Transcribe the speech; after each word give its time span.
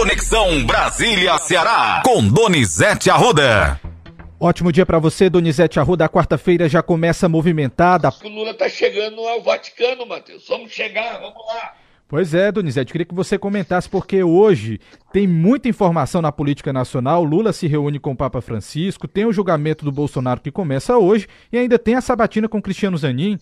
Conexão 0.00 0.64
Brasília-Ceará, 0.64 2.00
com 2.02 2.26
Donizete 2.26 3.10
Arruda. 3.10 3.78
Ótimo 4.40 4.72
dia 4.72 4.86
para 4.86 4.98
você, 4.98 5.28
Donizete 5.28 5.78
Arruda. 5.78 6.06
A 6.06 6.08
quarta-feira 6.08 6.66
já 6.70 6.82
começa 6.82 7.28
movimentada. 7.28 8.08
O 8.24 8.28
Lula 8.28 8.54
tá 8.54 8.66
chegando 8.66 9.20
ao 9.20 9.42
Vaticano, 9.42 10.06
Matheus. 10.06 10.46
Vamos 10.48 10.72
chegar, 10.72 11.20
vamos 11.20 11.46
lá. 11.46 11.74
Pois 12.08 12.32
é, 12.32 12.50
Donizete, 12.50 12.92
queria 12.92 13.04
que 13.04 13.14
você 13.14 13.36
comentasse, 13.36 13.90
porque 13.90 14.22
hoje 14.22 14.80
tem 15.12 15.26
muita 15.26 15.68
informação 15.68 16.22
na 16.22 16.32
política 16.32 16.72
nacional. 16.72 17.22
Lula 17.22 17.52
se 17.52 17.66
reúne 17.66 17.98
com 17.98 18.12
o 18.12 18.16
Papa 18.16 18.40
Francisco, 18.40 19.06
tem 19.06 19.26
o 19.26 19.32
julgamento 19.34 19.84
do 19.84 19.92
Bolsonaro 19.92 20.40
que 20.40 20.50
começa 20.50 20.96
hoje 20.96 21.28
e 21.52 21.58
ainda 21.58 21.78
tem 21.78 21.94
a 21.96 22.00
sabatina 22.00 22.48
com 22.48 22.62
Cristiano 22.62 22.96
Zanin. 22.96 23.38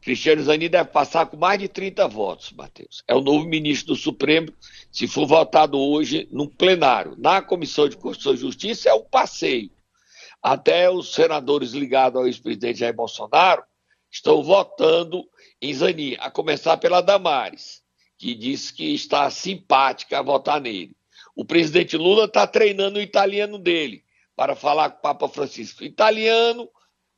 Cristiano 0.00 0.42
Zanin 0.42 0.70
deve 0.70 0.88
passar 0.90 1.26
com 1.26 1.36
mais 1.36 1.58
de 1.58 1.68
30 1.68 2.08
votos, 2.08 2.52
Matheus. 2.52 3.02
É 3.06 3.14
o 3.14 3.20
novo 3.20 3.44
ministro 3.46 3.94
do 3.94 4.00
Supremo, 4.00 4.48
se 4.90 5.06
for 5.06 5.26
votado 5.26 5.78
hoje 5.78 6.26
no 6.30 6.48
plenário. 6.48 7.14
Na 7.18 7.42
Comissão 7.42 7.88
de 7.88 7.96
Constituição 7.96 8.34
e 8.34 8.36
Justiça 8.36 8.88
é 8.88 8.94
um 8.94 9.04
passeio. 9.04 9.70
Até 10.42 10.90
os 10.90 11.12
senadores 11.12 11.72
ligados 11.72 12.18
ao 12.18 12.26
ex-presidente 12.26 12.78
Jair 12.78 12.94
Bolsonaro 12.94 13.62
estão 14.10 14.42
votando 14.42 15.24
em 15.60 15.72
Zanin, 15.74 16.16
a 16.18 16.30
começar 16.30 16.78
pela 16.78 17.02
Damares, 17.02 17.82
que 18.16 18.34
disse 18.34 18.72
que 18.72 18.94
está 18.94 19.30
simpática 19.30 20.18
a 20.18 20.22
votar 20.22 20.60
nele. 20.60 20.96
O 21.36 21.44
presidente 21.44 21.96
Lula 21.96 22.24
está 22.24 22.46
treinando 22.46 22.98
o 22.98 23.02
italiano 23.02 23.58
dele 23.58 24.02
para 24.34 24.56
falar 24.56 24.90
com 24.90 24.98
o 24.98 25.02
Papa 25.02 25.28
Francisco. 25.28 25.84
Italiano, 25.84 26.68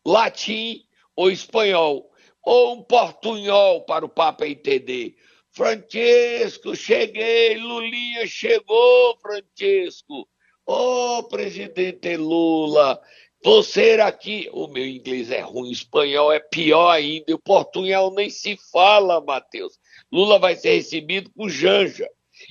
latim 0.04 0.84
ou 1.14 1.30
espanhol, 1.30 2.11
ou 2.44 2.74
um 2.74 2.82
portunhol 2.82 3.82
para 3.82 4.04
o 4.04 4.08
Papa 4.08 4.46
entender. 4.46 5.14
Francisco, 5.50 6.74
cheguei, 6.74 7.58
Lulinha 7.58 8.26
chegou, 8.26 9.16
Francisco. 9.20 10.26
Ô, 10.66 11.18
oh, 11.18 11.22
presidente 11.24 12.16
Lula, 12.16 12.98
você 13.44 14.00
aqui, 14.00 14.48
o 14.52 14.68
meu 14.68 14.86
inglês 14.86 15.30
é 15.30 15.40
ruim, 15.40 15.70
espanhol 15.70 16.32
é 16.32 16.38
pior 16.38 16.90
ainda, 16.90 17.34
o 17.34 17.38
portunhol 17.38 18.14
nem 18.14 18.30
se 18.30 18.56
fala, 18.70 19.20
Matheus. 19.20 19.78
Lula 20.10 20.38
vai 20.38 20.54
ser 20.54 20.76
recebido 20.76 21.30
com 21.36 21.48
janja. 21.48 22.08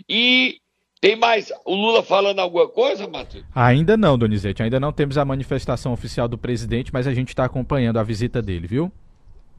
E 0.08 0.60
tem 1.00 1.16
mais, 1.16 1.52
o 1.66 1.74
Lula 1.74 2.04
falando 2.04 2.40
alguma 2.40 2.68
coisa, 2.68 3.08
Matheus? 3.08 3.46
Ainda 3.56 3.98
não, 3.98 4.18
Donizete, 4.18 4.62
ainda 4.62 4.80
não 4.80 4.92
temos 4.92 5.18
a 5.18 5.26
manifestação 5.26 5.94
oficial 5.94 6.28
do 6.28 6.38
presidente, 6.38 6.92
mas 6.94 7.08
a 7.08 7.14
gente 7.14 7.30
está 7.30 7.46
acompanhando 7.46 7.98
a 7.98 8.04
visita 8.04 8.42
dele, 8.42 8.68
viu? 8.68 8.92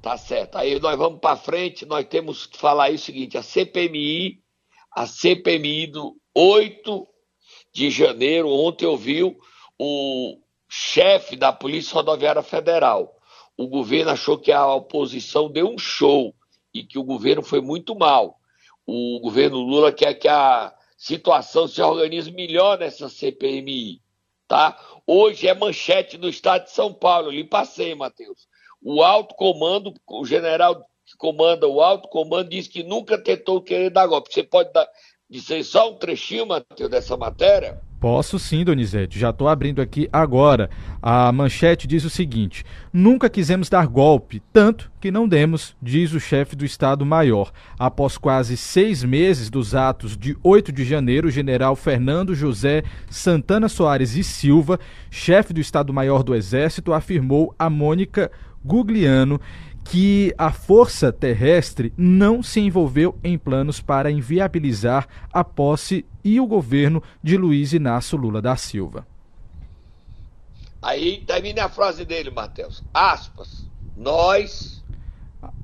Tá 0.02 0.16
certo. 0.16 0.58
Aí 0.58 0.80
nós 0.80 0.98
vamos 0.98 1.20
para 1.20 1.36
frente, 1.36 1.86
nós 1.86 2.04
temos 2.08 2.44
que 2.44 2.58
falar 2.58 2.86
aí 2.86 2.96
o 2.96 2.98
seguinte, 2.98 3.38
a 3.38 3.42
CPMI, 3.42 4.42
a 4.90 5.06
CPMI 5.06 5.86
do 5.86 6.16
8 6.34 7.06
de 7.72 7.88
janeiro, 7.88 8.48
ontem 8.48 8.84
eu 8.84 8.96
vi 8.96 9.22
o 9.78 10.38
chefe 10.68 11.36
da 11.36 11.52
Polícia 11.52 11.94
Rodoviária 11.94 12.42
Federal. 12.42 13.16
O 13.56 13.68
governo 13.68 14.10
achou 14.10 14.36
que 14.36 14.50
a 14.50 14.66
oposição 14.74 15.48
deu 15.48 15.68
um 15.68 15.78
show 15.78 16.34
e 16.74 16.82
que 16.82 16.98
o 16.98 17.04
governo 17.04 17.42
foi 17.42 17.60
muito 17.60 17.94
mal. 17.94 18.40
O 18.84 19.20
governo 19.20 19.58
Lula 19.58 19.92
quer 19.92 20.14
que 20.14 20.26
a 20.26 20.74
situação 20.96 21.68
se 21.68 21.80
organize 21.80 22.32
melhor 22.32 22.76
nessa 22.76 23.08
CPMI, 23.08 24.02
tá? 24.48 24.76
Hoje 25.06 25.46
é 25.46 25.54
manchete 25.54 26.18
do 26.18 26.28
estado 26.28 26.64
de 26.64 26.72
São 26.72 26.92
Paulo, 26.92 27.28
eu 27.28 27.32
lhe 27.32 27.44
passei, 27.44 27.94
Matheus. 27.94 28.50
O 28.84 29.02
alto 29.02 29.34
comando, 29.36 29.94
o 30.08 30.24
general 30.24 30.74
que 31.06 31.16
comanda 31.16 31.68
o 31.68 31.80
alto 31.80 32.08
comando 32.08 32.48
diz 32.48 32.66
que 32.66 32.82
nunca 32.82 33.16
tentou 33.16 33.62
querer 33.62 33.90
dar 33.90 34.06
golpe. 34.06 34.32
Você 34.32 34.42
pode 34.42 34.72
dar, 34.72 34.88
dizer 35.30 35.62
só 35.62 35.90
um 35.90 35.94
trechinho, 35.94 36.46
Matheus, 36.46 36.90
dessa 36.90 37.16
matéria? 37.16 37.80
Posso 38.02 38.36
sim, 38.36 38.64
Donizete. 38.64 39.16
Já 39.16 39.30
estou 39.30 39.46
abrindo 39.46 39.80
aqui 39.80 40.08
agora. 40.12 40.68
A 41.00 41.30
manchete 41.30 41.86
diz 41.86 42.04
o 42.04 42.10
seguinte: 42.10 42.64
Nunca 42.92 43.30
quisemos 43.30 43.68
dar 43.68 43.86
golpe, 43.86 44.42
tanto 44.52 44.90
que 45.00 45.12
não 45.12 45.28
demos, 45.28 45.76
diz 45.80 46.12
o 46.12 46.18
chefe 46.18 46.56
do 46.56 46.64
Estado-Maior. 46.64 47.52
Após 47.78 48.18
quase 48.18 48.56
seis 48.56 49.04
meses 49.04 49.48
dos 49.48 49.76
atos 49.76 50.16
de 50.16 50.36
8 50.42 50.72
de 50.72 50.84
janeiro, 50.84 51.28
o 51.28 51.30
general 51.30 51.76
Fernando 51.76 52.34
José 52.34 52.82
Santana 53.08 53.68
Soares 53.68 54.16
e 54.16 54.24
Silva, 54.24 54.80
chefe 55.08 55.52
do 55.52 55.60
Estado-Maior 55.60 56.24
do 56.24 56.34
Exército, 56.34 56.92
afirmou 56.92 57.54
a 57.56 57.70
Mônica 57.70 58.32
Gugliano 58.64 59.40
que 59.84 60.34
a 60.38 60.52
força 60.52 61.12
terrestre 61.12 61.92
não 61.96 62.42
se 62.42 62.60
envolveu 62.60 63.18
em 63.22 63.36
planos 63.36 63.80
para 63.80 64.10
inviabilizar 64.10 65.08
a 65.32 65.42
posse 65.42 66.06
e 66.22 66.40
o 66.40 66.46
governo 66.46 67.02
de 67.22 67.36
Luiz 67.36 67.72
Inácio 67.72 68.16
Lula 68.16 68.40
da 68.40 68.56
Silva. 68.56 69.06
Aí 70.80 71.22
termina 71.26 71.64
a 71.64 71.68
frase 71.68 72.04
dele, 72.04 72.30
Matheus. 72.30 72.82
Aspas. 72.92 73.70
Nós. 73.96 74.84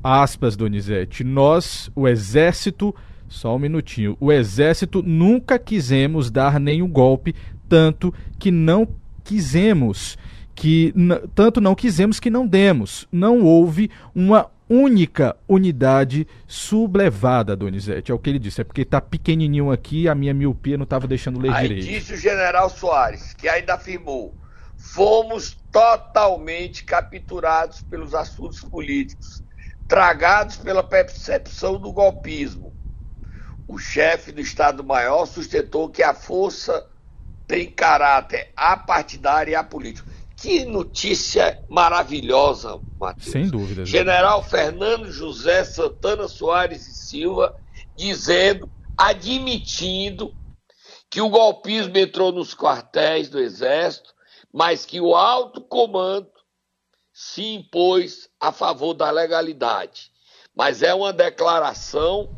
Aspas, 0.02 0.56
Donizete. 0.56 1.24
Nós, 1.24 1.90
o 1.94 2.06
Exército. 2.06 2.94
Só 3.28 3.56
um 3.56 3.58
minutinho. 3.58 4.16
O 4.20 4.32
Exército 4.32 5.02
nunca 5.02 5.58
quisemos 5.58 6.30
dar 6.30 6.58
nenhum 6.58 6.88
golpe, 6.88 7.34
tanto 7.68 8.14
que 8.38 8.50
não 8.50 8.88
quisemos 9.22 10.16
que 10.58 10.92
tanto 11.36 11.60
não 11.60 11.72
quisemos 11.72 12.18
que 12.18 12.28
não 12.28 12.44
demos. 12.44 13.06
Não 13.12 13.42
houve 13.44 13.92
uma 14.12 14.50
única 14.68 15.36
unidade 15.46 16.26
sublevada, 16.48 17.54
Donizete. 17.54 18.10
É 18.10 18.14
o 18.14 18.18
que 18.18 18.28
ele 18.28 18.40
disse. 18.40 18.60
É 18.60 18.64
porque 18.64 18.82
está 18.82 19.00
pequenininho 19.00 19.70
aqui, 19.70 20.08
a 20.08 20.16
minha 20.16 20.34
miopia 20.34 20.76
não 20.76 20.82
estava 20.82 21.06
deixando 21.06 21.38
ler 21.38 21.54
Aí 21.54 21.68
direito. 21.68 21.86
disse 21.86 22.12
o 22.12 22.16
general 22.16 22.68
Soares, 22.68 23.34
que 23.34 23.48
ainda 23.48 23.74
afirmou: 23.74 24.34
fomos 24.76 25.56
totalmente 25.70 26.82
capturados 26.82 27.80
pelos 27.82 28.12
assuntos 28.12 28.60
políticos, 28.62 29.44
tragados 29.86 30.56
pela 30.56 30.82
percepção 30.82 31.78
do 31.78 31.92
golpismo. 31.92 32.72
O 33.68 33.78
chefe 33.78 34.32
do 34.32 34.40
Estado-Maior 34.40 35.24
sustentou 35.26 35.88
que 35.88 36.02
a 36.02 36.14
força 36.14 36.84
tem 37.46 37.70
caráter 37.70 38.50
apartidário 38.56 39.52
e 39.52 39.54
apolítico. 39.54 40.17
Que 40.40 40.64
notícia 40.64 41.60
maravilhosa, 41.68 42.80
Matheus. 42.96 43.32
Sem 43.32 43.48
dúvida. 43.48 43.84
General 43.84 44.40
Fernando 44.40 45.10
José 45.10 45.64
Santana 45.64 46.28
Soares 46.28 46.86
e 46.86 46.94
Silva 46.94 47.60
dizendo, 47.96 48.70
admitindo 48.96 50.32
que 51.10 51.20
o 51.20 51.28
golpismo 51.28 51.98
entrou 51.98 52.30
nos 52.30 52.54
quartéis 52.54 53.28
do 53.28 53.40
Exército, 53.40 54.14
mas 54.52 54.86
que 54.86 55.00
o 55.00 55.16
alto 55.16 55.60
comando 55.60 56.30
se 57.12 57.42
impôs 57.42 58.30
a 58.38 58.52
favor 58.52 58.94
da 58.94 59.10
legalidade. 59.10 60.12
Mas 60.54 60.84
é 60.84 60.94
uma 60.94 61.12
declaração 61.12 62.30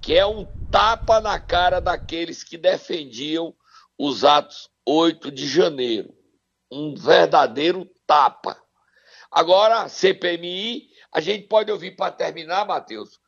que 0.00 0.14
é 0.14 0.24
um 0.24 0.46
tapa 0.70 1.20
na 1.20 1.38
cara 1.38 1.80
daqueles 1.80 2.42
que 2.42 2.56
defendiam 2.56 3.54
os 3.98 4.24
atos 4.24 4.70
8 4.86 5.30
de 5.30 5.46
janeiro 5.46 6.21
um 6.72 6.94
verdadeiro 6.94 7.86
tapa. 8.06 8.56
Agora, 9.30 9.88
CPMI, 9.88 10.88
a 11.12 11.20
gente 11.20 11.46
pode 11.46 11.70
ouvir 11.70 11.96
para 11.96 12.10
terminar, 12.10 12.66
Matheus, 12.66 13.20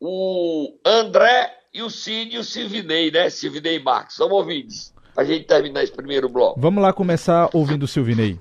o 0.00 0.78
André 0.84 1.52
e 1.74 1.82
o 1.82 1.90
Cid 1.90 2.36
e 2.36 2.38
o 2.38 2.44
Silvinei, 2.44 3.10
né? 3.10 3.28
Silvinei 3.30 3.78
Marques. 3.78 4.16
Vamos 4.18 4.38
ouvir 4.38 4.66
para 5.14 5.24
a 5.24 5.26
gente 5.26 5.46
terminar 5.46 5.82
esse 5.82 5.92
primeiro 5.92 6.28
bloco. 6.28 6.60
Vamos 6.60 6.82
lá 6.82 6.92
começar 6.92 7.50
ouvindo 7.52 7.84
o 7.84 7.88
Silvinei 7.88 8.38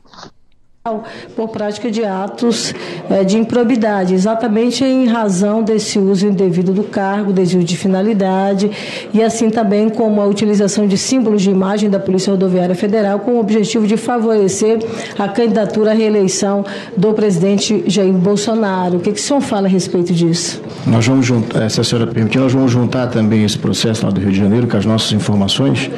por 1.36 1.50
prática 1.50 1.92
de 1.92 2.04
atos 2.04 2.74
é, 3.08 3.24
de 3.24 3.38
improbidade, 3.38 4.16
exatamente 4.16 4.84
em 4.84 5.06
razão 5.06 5.62
desse 5.62 6.00
uso 6.00 6.26
indevido 6.26 6.74
do 6.74 6.82
cargo, 6.82 7.32
desvio 7.32 7.64
de 7.64 7.78
finalidade 7.78 8.72
e 9.14 9.22
assim 9.22 9.52
também 9.52 9.92
como 9.92 10.20
a 10.20 10.26
utilização 10.26 10.88
de 10.88 10.98
símbolos 10.98 11.44
de 11.44 11.52
imagem 11.52 11.88
da 11.88 12.00
Polícia 12.00 12.32
Rodoviária 12.32 12.74
Federal 12.74 13.20
com 13.20 13.34
o 13.34 13.40
objetivo 13.40 13.86
de 13.86 13.96
favorecer 13.96 14.80
a 15.20 15.28
candidatura 15.28 15.92
à 15.92 15.94
reeleição 15.94 16.66
do 16.98 17.14
presidente 17.14 17.84
Jair 17.86 18.12
Bolsonaro. 18.14 18.98
O 18.98 19.00
que, 19.02 19.12
que 19.12 19.20
o 19.20 19.24
senhor 19.24 19.40
fala 19.40 19.68
a 19.68 19.70
respeito 19.70 20.12
disso? 20.12 20.64
Nós 20.88 21.06
vamos 21.06 21.28
juntar, 21.28 21.70
se 21.70 21.80
a 21.80 21.84
senhora 21.84 22.12
permitir, 22.12 22.40
nós 22.40 22.54
vamos 22.54 22.72
juntar 22.72 23.06
também 23.06 23.44
esse 23.44 23.60
processo 23.60 24.04
lá 24.04 24.12
do 24.12 24.20
Rio 24.20 24.32
de 24.32 24.40
Janeiro 24.40 24.66
com 24.66 24.78
as 24.78 24.86
nossas 24.88 25.12
informações 25.12 25.92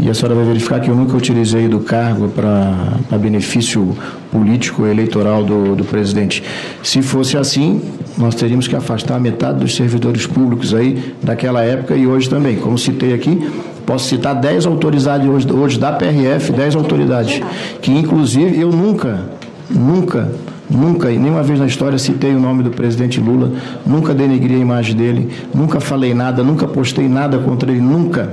e 0.00 0.08
a 0.08 0.14
senhora 0.14 0.34
vai 0.34 0.44
verificar 0.44 0.80
que 0.80 0.88
eu 0.88 0.96
nunca 0.96 1.16
utilizei 1.16 1.68
do 1.68 1.80
cargo 1.80 2.28
para 2.28 3.18
benefício 3.18 3.96
político 4.32 4.86
eleitoral 4.86 5.44
do, 5.44 5.76
do 5.76 5.84
presidente. 5.84 6.42
Se 6.82 7.02
fosse 7.02 7.36
assim, 7.36 7.82
nós 8.16 8.34
teríamos 8.34 8.66
que 8.66 8.74
afastar 8.74 9.20
metade 9.20 9.60
dos 9.60 9.76
servidores 9.76 10.26
públicos 10.26 10.74
aí 10.74 11.14
daquela 11.22 11.62
época 11.62 11.94
e 11.94 12.06
hoje 12.06 12.28
também. 12.30 12.56
Como 12.56 12.78
citei 12.78 13.12
aqui, 13.12 13.46
posso 13.84 14.08
citar 14.08 14.34
10 14.34 14.66
autoridades 14.66 15.28
hoje, 15.28 15.52
hoje 15.52 15.78
da 15.78 15.92
PRF, 15.92 16.52
10 16.52 16.76
autoridades, 16.76 17.40
que 17.82 17.90
inclusive 17.90 18.58
eu 18.58 18.70
nunca, 18.70 19.20
nunca 19.68 20.28
Nunca, 20.70 21.08
nenhuma 21.08 21.42
vez 21.42 21.58
na 21.58 21.66
história, 21.66 21.98
citei 21.98 22.32
o 22.32 22.38
nome 22.38 22.62
do 22.62 22.70
presidente 22.70 23.18
Lula, 23.18 23.50
nunca 23.84 24.14
denegri 24.14 24.54
a 24.54 24.58
imagem 24.58 24.94
dele, 24.94 25.28
nunca 25.52 25.80
falei 25.80 26.14
nada, 26.14 26.44
nunca 26.44 26.68
postei 26.68 27.08
nada 27.08 27.38
contra 27.38 27.72
ele, 27.72 27.80
nunca. 27.80 28.32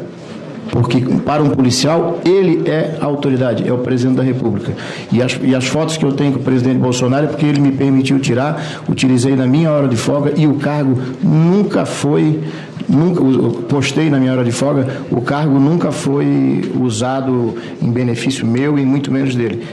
Porque 0.72 1.02
para 1.26 1.42
um 1.42 1.50
policial, 1.50 2.20
ele 2.26 2.70
é 2.70 2.98
a 3.00 3.06
autoridade, 3.06 3.68
é 3.68 3.74
o 3.74 3.80
presidente 3.80 4.18
da 4.18 4.24
República. 4.24 4.74
E 5.12 5.22
as, 5.22 5.40
e 5.42 5.56
as 5.56 5.66
fotos 5.66 5.98
que 5.98 6.06
eu 6.06 6.14
tenho 6.14 6.34
com 6.34 6.40
o 6.40 6.44
presidente 6.44 6.78
Bolsonaro 6.78 7.26
é 7.26 7.28
porque 7.28 7.46
ele 7.46 7.60
me 7.60 7.72
permitiu 7.72 8.20
tirar, 8.20 8.84
utilizei 8.88 9.36
na 9.36 9.48
minha 9.48 9.72
hora 9.72 9.88
de 9.88 9.96
folga 9.96 10.34
e 10.36 10.48
o 10.48 10.56
cargo 10.56 11.02
nunca 11.24 11.86
foi 11.86 12.42
nunca 12.88 13.22
postei 13.68 14.10
na 14.10 14.18
minha 14.18 14.32
hora 14.32 14.46
de 14.46 14.52
folga, 14.52 15.04
o 15.12 15.22
cargo 15.22 15.60
nunca 15.60 15.92
foi 15.92 16.72
usado 16.80 17.56
em 17.82 17.92
benefício 17.92 18.46
meu 18.46 18.80
e 18.80 18.86
muito 18.86 19.12
menos 19.12 19.36
dele. 19.36 19.68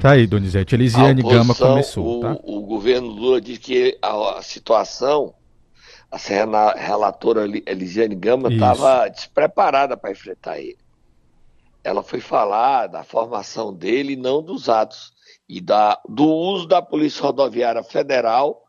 Tá 0.00 0.12
aí, 0.12 0.26
Donizete. 0.26 0.74
Elisiane 0.74 1.22
Gama 1.22 1.54
começou. 1.54 2.18
O, 2.18 2.20
tá? 2.20 2.36
o 2.42 2.62
governo 2.62 3.08
Lula 3.08 3.40
diz 3.40 3.58
que 3.58 3.98
a, 4.00 4.38
a 4.38 4.42
situação, 4.42 5.34
a 6.10 6.74
relatora 6.74 7.44
Elisiane 7.66 8.14
Gama 8.14 8.52
estava 8.52 9.08
despreparada 9.08 9.96
para 9.96 10.10
enfrentar 10.10 10.58
ele. 10.58 10.78
Ela 11.84 12.02
foi 12.02 12.20
falar 12.20 12.88
da 12.88 13.04
formação 13.04 13.72
dele 13.72 14.14
e 14.14 14.16
não 14.16 14.42
dos 14.42 14.68
atos. 14.68 15.12
E 15.48 15.60
da, 15.60 16.00
do 16.08 16.26
uso 16.26 16.66
da 16.66 16.82
Polícia 16.82 17.22
Rodoviária 17.22 17.82
Federal 17.82 18.62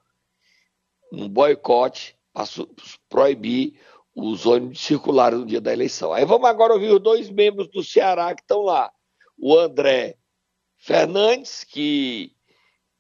um 1.12 1.28
boicote 1.28 2.16
para 2.34 2.46
proibir 3.10 3.80
os 4.16 4.46
ônibus 4.46 4.82
circulares 4.82 5.40
no 5.40 5.46
dia 5.46 5.60
da 5.60 5.74
eleição. 5.74 6.14
Aí 6.14 6.26
vamos 6.26 6.50
agora 6.50 6.74
ouvir 6.74 6.92
os 6.92 7.02
dois 7.02 7.30
membros 7.30 7.68
do 7.68 7.84
Ceará 7.84 8.34
que 8.34 8.42
estão 8.42 8.62
lá. 8.62 8.92
O 9.38 9.58
André 9.58 10.16
Fernandes, 10.78 11.64
que 11.64 12.34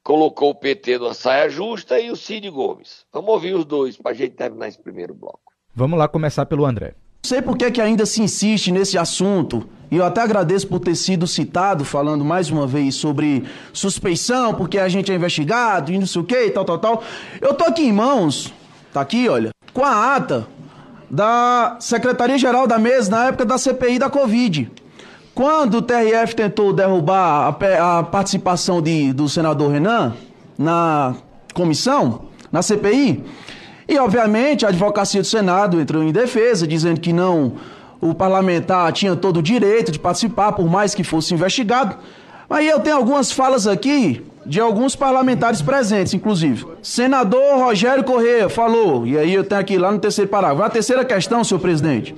colocou 0.04 0.52
o 0.52 0.56
PT 0.56 0.98
numa 0.98 1.14
saia 1.14 1.50
justa, 1.50 2.00
e 2.00 2.12
o 2.12 2.16
Cid 2.16 2.50
Gomes. 2.50 3.06
Vamos 3.14 3.30
ouvir 3.30 3.54
os 3.54 3.66
dois 3.66 3.98
para 3.98 4.12
a 4.12 4.14
gente 4.14 4.32
terminar 4.32 4.68
esse 4.68 4.80
primeiro 4.80 5.14
bloco. 5.14 5.40
Vamos 5.74 5.98
lá 5.98 6.08
começar 6.08 6.46
pelo 6.46 6.66
André. 6.66 6.96
Não 7.24 7.30
sei 7.30 7.42
por 7.42 7.56
que, 7.56 7.70
que 7.70 7.80
ainda 7.80 8.06
se 8.06 8.22
insiste 8.22 8.72
nesse 8.72 8.98
assunto, 8.98 9.70
e 9.92 9.98
eu 9.98 10.04
até 10.04 10.22
agradeço 10.22 10.68
por 10.68 10.80
ter 10.80 10.96
sido 10.96 11.28
citado, 11.28 11.86
falando 11.86 12.26
mais 12.26 12.50
uma 12.50 12.66
vez 12.66 12.96
sobre 12.96 13.44
suspeição, 13.72 14.56
porque 14.56 14.80
a 14.80 14.90
gente 14.90 15.12
é 15.12 15.16
investigado 15.16 15.92
e 15.92 16.00
não 16.00 16.08
sei 16.08 16.22
o 16.22 16.26
que, 16.26 16.50
tal, 16.50 16.66
tal, 16.66 16.80
tal. 16.80 17.04
Eu 17.40 17.54
tô 17.54 17.66
aqui 17.66 17.84
em 17.84 17.94
mãos, 17.94 18.52
tá 18.92 19.02
aqui, 19.02 19.30
olha, 19.30 19.52
com 19.72 19.86
a 19.86 20.16
ata 20.16 20.48
da 21.10 21.78
Secretaria-Geral 21.80 22.66
da 22.66 22.80
Mesa 22.80 23.12
na 23.12 23.28
época 23.28 23.46
da 23.46 23.58
CPI 23.58 24.00
da 24.00 24.10
Covid. 24.10 24.72
Quando 25.34 25.76
o 25.76 25.82
TRF 25.82 26.36
tentou 26.36 26.74
derrubar 26.74 27.56
a, 27.58 28.00
a 28.00 28.04
participação 28.04 28.82
de, 28.82 29.14
do 29.14 29.30
senador 29.30 29.72
Renan 29.72 30.14
na 30.58 31.16
comissão, 31.54 32.24
na 32.52 32.62
CPI, 32.62 33.24
e 33.88 33.98
obviamente 33.98 34.66
a 34.66 34.70
advocacia 34.70 35.22
do 35.22 35.28
Senado 35.28 35.80
entrou 35.80 36.04
em 36.04 36.12
defesa, 36.12 36.68
dizendo 36.68 37.00
que 37.00 37.14
não 37.14 37.54
o 38.02 38.14
parlamentar 38.14 38.92
tinha 38.92 39.16
todo 39.16 39.38
o 39.38 39.42
direito 39.42 39.92
de 39.92 40.00
participar, 40.00 40.52
por 40.52 40.70
mais 40.70 40.94
que 40.94 41.04
fosse 41.04 41.34
investigado. 41.34 41.96
Aí 42.50 42.68
eu 42.68 42.80
tenho 42.82 42.98
algumas 42.98 43.32
falas 43.32 43.68
aqui 43.68 44.26
de 44.46 44.60
alguns 44.60 44.96
parlamentares 44.96 45.62
presentes, 45.62 46.14
inclusive. 46.14 46.66
Senador 46.82 47.58
Rogério 47.58 48.04
Corrêa 48.04 48.50
falou, 48.50 49.08
e 49.08 49.18
aí 49.18 49.34
eu 49.34 49.46
tenho 49.46 49.62
aqui 49.62 49.78
lá 49.78 49.92
no 49.92 50.00
terceiro 50.00 50.30
parágrafo. 50.30 50.64
A 50.64 50.70
terceira 50.70 51.06
questão, 51.06 51.44
senhor 51.44 51.60
presidente 51.60 52.16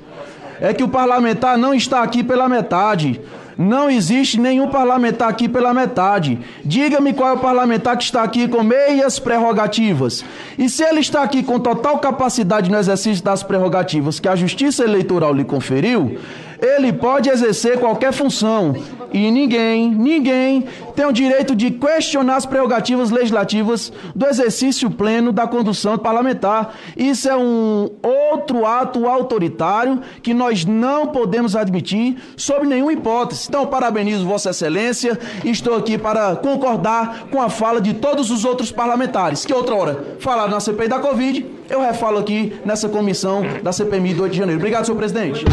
é 0.63 0.73
que 0.73 0.81
o 0.81 0.87
parlamentar 0.87 1.57
não 1.57 1.73
está 1.73 2.01
aqui 2.01 2.23
pela 2.23 2.47
metade. 2.47 3.19
Não 3.57 3.89
existe 3.89 4.39
nenhum 4.39 4.69
parlamentar 4.69 5.27
aqui 5.27 5.49
pela 5.49 5.73
metade. 5.73 6.39
Diga-me 6.63 7.11
qual 7.13 7.31
é 7.31 7.33
o 7.33 7.37
parlamentar 7.37 7.97
que 7.97 8.03
está 8.05 8.23
aqui 8.23 8.47
com 8.47 8.63
meias 8.63 9.19
prerrogativas. 9.19 10.23
E 10.57 10.69
se 10.69 10.81
ele 10.81 11.01
está 11.01 11.21
aqui 11.21 11.43
com 11.43 11.59
total 11.59 11.99
capacidade 11.99 12.71
no 12.71 12.77
exercício 12.77 13.21
das 13.21 13.43
prerrogativas 13.43 14.21
que 14.21 14.27
a 14.29 14.37
Justiça 14.37 14.85
Eleitoral 14.85 15.33
lhe 15.33 15.43
conferiu, 15.43 16.17
ele 16.61 16.93
pode 16.93 17.29
exercer 17.29 17.77
qualquer 17.77 18.13
função 18.13 18.73
e 19.13 19.29
ninguém, 19.29 19.91
ninguém 19.91 20.65
tem 20.95 21.05
o 21.05 21.11
direito 21.11 21.55
de 21.55 21.71
questionar 21.71 22.37
as 22.37 22.45
prerrogativas 22.45 23.11
legislativas 23.11 23.93
do 24.15 24.25
exercício 24.25 24.89
pleno 24.89 25.31
da 25.31 25.47
condução 25.47 25.97
parlamentar. 25.97 26.75
Isso 26.97 27.29
é 27.29 27.35
um 27.35 27.89
outro 28.01 28.65
ato 28.65 29.07
autoritário 29.07 30.01
que 30.21 30.33
nós 30.33 30.65
não 30.65 31.07
podemos 31.07 31.55
admitir 31.55 32.17
sob 32.35 32.65
nenhuma 32.65 32.93
hipótese. 32.93 33.45
Então, 33.47 33.67
parabenizo 33.67 34.25
Vossa 34.25 34.49
Excelência 34.49 35.17
estou 35.45 35.75
aqui 35.75 35.97
para 35.97 36.35
concordar 36.35 37.27
com 37.31 37.41
a 37.41 37.49
fala 37.49 37.79
de 37.79 37.93
todos 37.93 38.31
os 38.31 38.43
outros 38.43 38.71
parlamentares 38.71 39.45
que 39.45 39.53
outra 39.53 39.75
hora 39.75 40.03
falaram 40.19 40.51
na 40.51 40.59
CPI 40.59 40.87
da 40.87 40.99
Covid, 40.99 41.45
eu 41.69 41.81
refalo 41.81 42.17
aqui 42.17 42.53
nessa 42.65 42.89
comissão 42.89 43.43
da 43.61 43.71
CPMI 43.71 44.13
do 44.13 44.23
8 44.23 44.31
de 44.31 44.37
janeiro. 44.37 44.59
Obrigado, 44.59 44.85
senhor 44.85 44.97
presidente 44.97 45.45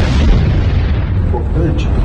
importante 1.30 1.99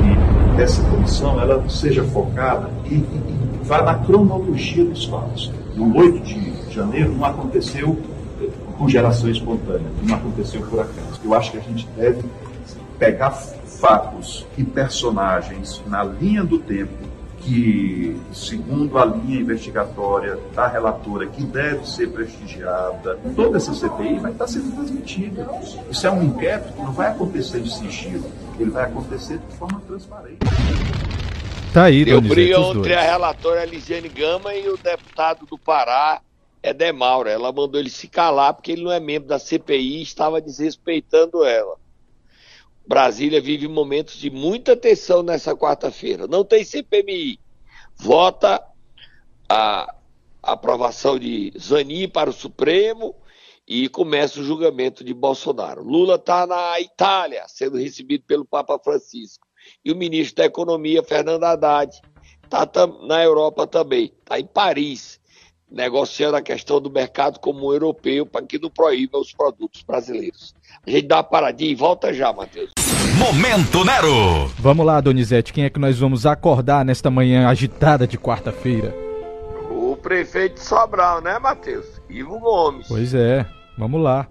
que 0.56 0.62
essa 0.62 0.82
comissão 0.84 1.38
ela 1.38 1.68
seja 1.68 2.02
focada 2.04 2.70
e, 2.86 2.94
e, 2.94 2.98
e 2.98 3.64
vá 3.64 3.82
na 3.82 3.94
cronologia 3.94 4.86
dos 4.86 5.04
fatos. 5.04 5.52
No 5.74 5.94
8 5.98 6.20
de 6.20 6.72
janeiro 6.72 7.12
não 7.12 7.26
aconteceu 7.26 7.96
com 8.78 8.88
geração 8.88 9.30
espontânea, 9.30 9.86
não 10.02 10.16
aconteceu 10.16 10.62
por 10.62 10.80
acaso. 10.80 11.20
Eu 11.22 11.34
acho 11.34 11.50
que 11.52 11.58
a 11.58 11.60
gente 11.60 11.86
deve 11.94 12.24
pegar 12.98 13.32
fatos 13.32 14.46
e 14.56 14.64
personagens 14.64 15.82
na 15.86 16.02
linha 16.02 16.42
do 16.42 16.58
tempo 16.58 17.05
que, 17.46 18.16
segundo 18.32 18.98
a 18.98 19.04
linha 19.04 19.40
investigatória 19.40 20.36
da 20.52 20.66
relatora, 20.66 21.28
que 21.28 21.44
deve 21.44 21.88
ser 21.88 22.08
prestigiada, 22.08 23.16
toda 23.36 23.56
essa 23.56 23.72
CPI 23.72 24.18
vai 24.18 24.32
estar 24.32 24.48
sendo 24.48 24.74
transmitida. 24.74 25.48
Isso 25.88 26.06
é 26.06 26.10
um 26.10 26.24
inquérito 26.24 26.72
que 26.72 26.82
não 26.82 26.92
vai 26.92 27.12
acontecer 27.12 27.60
de 27.60 27.72
sigilo, 27.72 28.28
ele 28.58 28.70
vai 28.70 28.84
acontecer 28.84 29.38
de 29.38 29.56
forma 29.56 29.80
transparente. 29.86 30.38
Tá 31.72 31.84
aí, 31.84 32.08
Eu 32.08 32.20
brigo 32.20 32.58
entre 32.58 32.94
a 32.94 33.02
relatora 33.02 33.62
Elisiane 33.62 34.08
Gama 34.08 34.52
e 34.52 34.68
o 34.68 34.76
deputado 34.76 35.46
do 35.46 35.56
Pará, 35.56 36.20
Edemaura. 36.60 37.30
Ela 37.30 37.52
mandou 37.52 37.78
ele 37.78 37.90
se 37.90 38.08
calar 38.08 38.54
porque 38.54 38.72
ele 38.72 38.82
não 38.82 38.90
é 38.90 38.98
membro 38.98 39.28
da 39.28 39.38
CPI 39.38 39.98
e 39.98 40.02
estava 40.02 40.40
desrespeitando 40.40 41.44
ela. 41.44 41.76
Brasília 42.86 43.40
vive 43.40 43.66
momentos 43.66 44.16
de 44.16 44.30
muita 44.30 44.76
tensão 44.76 45.22
nessa 45.22 45.56
quarta-feira. 45.56 46.26
Não 46.26 46.44
tem 46.44 46.64
CPMI. 46.64 47.40
Vota 47.96 48.62
a 49.48 49.94
aprovação 50.42 51.18
de 51.18 51.52
Zanin 51.58 52.08
para 52.08 52.30
o 52.30 52.32
Supremo 52.32 53.14
e 53.66 53.88
começa 53.88 54.38
o 54.38 54.44
julgamento 54.44 55.02
de 55.02 55.12
Bolsonaro. 55.12 55.82
Lula 55.82 56.14
está 56.14 56.46
na 56.46 56.80
Itália, 56.80 57.44
sendo 57.48 57.78
recebido 57.78 58.24
pelo 58.24 58.44
Papa 58.44 58.78
Francisco. 58.78 59.46
E 59.84 59.90
o 59.90 59.96
ministro 59.96 60.36
da 60.36 60.44
Economia, 60.44 61.02
Fernando 61.02 61.42
Haddad, 61.42 62.00
está 62.44 62.86
na 63.08 63.22
Europa 63.24 63.66
também. 63.66 64.12
Está 64.20 64.38
em 64.38 64.46
Paris, 64.46 65.20
negociando 65.70 66.36
a 66.36 66.42
questão 66.42 66.80
do 66.80 66.90
mercado 66.90 67.38
comum 67.40 67.72
europeu 67.72 68.24
para 68.24 68.44
que 68.44 68.58
não 68.58 68.70
proíba 68.70 69.18
os 69.18 69.32
produtos 69.32 69.82
brasileiros. 69.82 70.54
A 70.86 70.90
gente 70.90 71.06
dá 71.06 71.16
uma 71.16 71.24
paradinha 71.24 71.70
e 71.70 71.74
volta 71.74 72.12
já, 72.12 72.32
Matheus. 72.32 72.70
Momento 73.18 73.84
Nero! 73.84 74.46
Vamos 74.58 74.84
lá, 74.84 75.00
Donizete, 75.00 75.52
quem 75.52 75.64
é 75.64 75.70
que 75.70 75.78
nós 75.78 75.98
vamos 75.98 76.26
acordar 76.26 76.84
nesta 76.84 77.10
manhã 77.10 77.48
agitada 77.48 78.06
de 78.06 78.18
quarta-feira? 78.18 78.94
O 79.70 79.96
prefeito 79.96 80.54
de 80.54 80.60
Sobral, 80.60 81.20
né, 81.20 81.38
Matheus? 81.38 81.86
Ivo 82.08 82.38
Gomes. 82.38 82.86
Pois 82.86 83.14
é, 83.14 83.46
vamos 83.76 84.02
lá. 84.02 84.28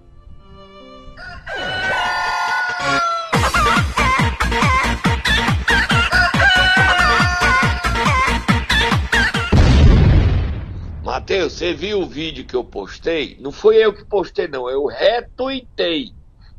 Matheus, 11.25 11.53
você 11.53 11.73
viu 11.73 12.03
o 12.03 12.05
vídeo 12.05 12.45
que 12.45 12.55
eu 12.55 12.63
postei? 12.63 13.35
Não 13.39 13.51
foi 13.51 13.77
eu 13.77 13.91
que 13.91 14.05
postei, 14.05 14.47
não. 14.47 14.69
Eu 14.69 14.85
retuitei. 14.85 16.11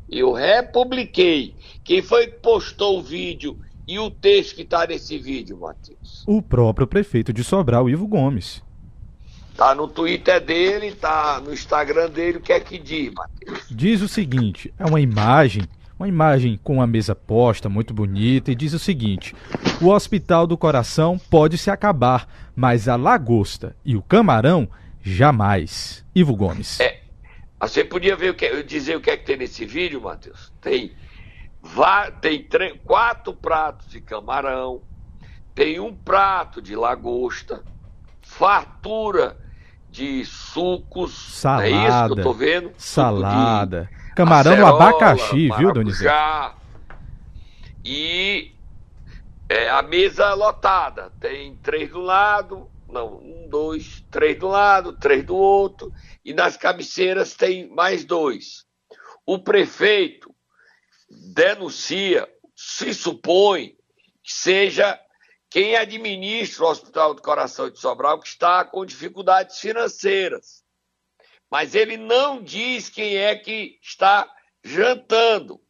Eu 0.09 0.33
republiquei. 0.33 1.55
Quem 1.85 2.01
foi 2.01 2.27
que 2.27 2.39
postou 2.39 2.99
o 2.99 3.01
vídeo 3.01 3.57
e 3.87 3.97
o 3.97 4.11
texto 4.11 4.55
que 4.55 4.63
está 4.63 4.85
nesse 4.85 5.17
vídeo, 5.17 5.57
Matheus? 5.57 6.25
O 6.27 6.41
próprio 6.41 6.85
prefeito 6.85 7.31
de 7.31 7.45
Sobral, 7.45 7.89
Ivo 7.89 8.05
Gomes. 8.05 8.61
Tá 9.55 9.73
no 9.73 9.87
Twitter 9.87 10.43
dele, 10.43 10.91
tá 10.91 11.41
no 11.41 11.53
Instagram 11.53 12.09
dele, 12.09 12.39
o 12.39 12.41
que 12.41 12.51
é 12.51 12.59
que 12.59 12.77
diz, 12.77 13.13
Matheus? 13.13 13.67
Diz 13.71 14.01
o 14.01 14.07
seguinte: 14.09 14.73
é 14.77 14.85
uma 14.85 14.99
imagem, 14.99 15.63
uma 15.99 16.07
imagem 16.07 16.59
com 16.63 16.75
uma 16.75 16.87
mesa 16.87 17.15
posta, 17.15 17.67
muito 17.67 17.93
bonita, 17.93 18.51
e 18.51 18.55
diz 18.55 18.73
o 18.73 18.79
seguinte: 18.79 19.35
o 19.81 19.87
Hospital 19.87 20.45
do 20.45 20.57
Coração 20.57 21.19
pode 21.29 21.57
se 21.57 21.71
acabar, 21.71 22.27
mas 22.55 22.87
a 22.87 22.95
lagosta 22.95 23.75
e 23.83 23.95
o 23.95 24.01
camarão 24.01 24.67
jamais. 25.01 26.05
Ivo 26.13 26.35
Gomes. 26.35 26.79
É, 26.79 27.01
você 27.59 27.83
podia 27.83 28.15
ver 28.15 28.31
o 28.31 28.35
que, 28.35 28.63
dizer 28.63 28.95
o 28.95 29.01
que 29.01 29.09
é 29.09 29.17
que 29.17 29.25
tem 29.25 29.37
nesse 29.37 29.65
vídeo, 29.65 30.01
Matheus? 30.01 30.51
Tem, 30.61 30.91
tem 32.21 32.77
quatro 32.83 33.33
pratos 33.33 33.89
de 33.89 33.99
camarão, 33.99 34.81
tem 35.55 35.79
um 35.79 35.93
prato 35.93 36.61
de 36.61 36.75
lagosta, 36.75 37.63
fartura 38.21 39.37
de 39.89 40.23
sucos. 40.25 41.13
Salada. 41.33 41.67
É 41.67 41.71
isso 41.71 42.13
que 42.13 42.19
eu 42.19 42.23
tô 42.23 42.33
vendo? 42.33 42.71
Salada. 42.77 43.89
Camarão 44.17 44.57
no 44.57 44.65
abacaxi, 44.65 45.47
viu, 45.57 45.71
Donizete? 45.71 46.11
e 47.85 48.51
é, 49.47 49.69
a 49.69 49.83
mesa 49.83 50.33
lotada. 50.33 51.11
Tem 51.19 51.55
três 51.57 51.91
do 51.91 52.01
lado, 52.01 52.67
não, 52.89 53.19
um, 53.19 53.47
dois, 53.47 54.03
três 54.09 54.39
do 54.39 54.47
lado, 54.47 54.93
três 54.93 55.23
do 55.23 55.35
outro, 55.35 55.93
e 56.25 56.33
nas 56.33 56.57
cabeceiras 56.57 57.35
tem 57.35 57.69
mais 57.69 58.03
dois. 58.03 58.65
O 59.23 59.37
prefeito 59.37 60.33
denuncia, 61.35 62.27
se 62.55 62.95
supõe 62.95 63.77
que 64.23 64.33
seja 64.33 64.99
quem 65.47 65.75
administra 65.75 66.65
o 66.65 66.69
Hospital 66.69 67.13
do 67.13 67.21
Coração 67.21 67.69
de 67.69 67.79
Sobral 67.79 68.19
que 68.19 68.27
está 68.27 68.65
com 68.65 68.83
dificuldades 68.83 69.59
financeiras. 69.59 70.65
Mas 71.49 71.75
ele 71.75 71.97
não 71.97 72.41
diz 72.41 72.89
quem 72.89 73.17
é 73.17 73.35
que 73.35 73.79
está 73.81 74.29
jantando. 74.63 75.61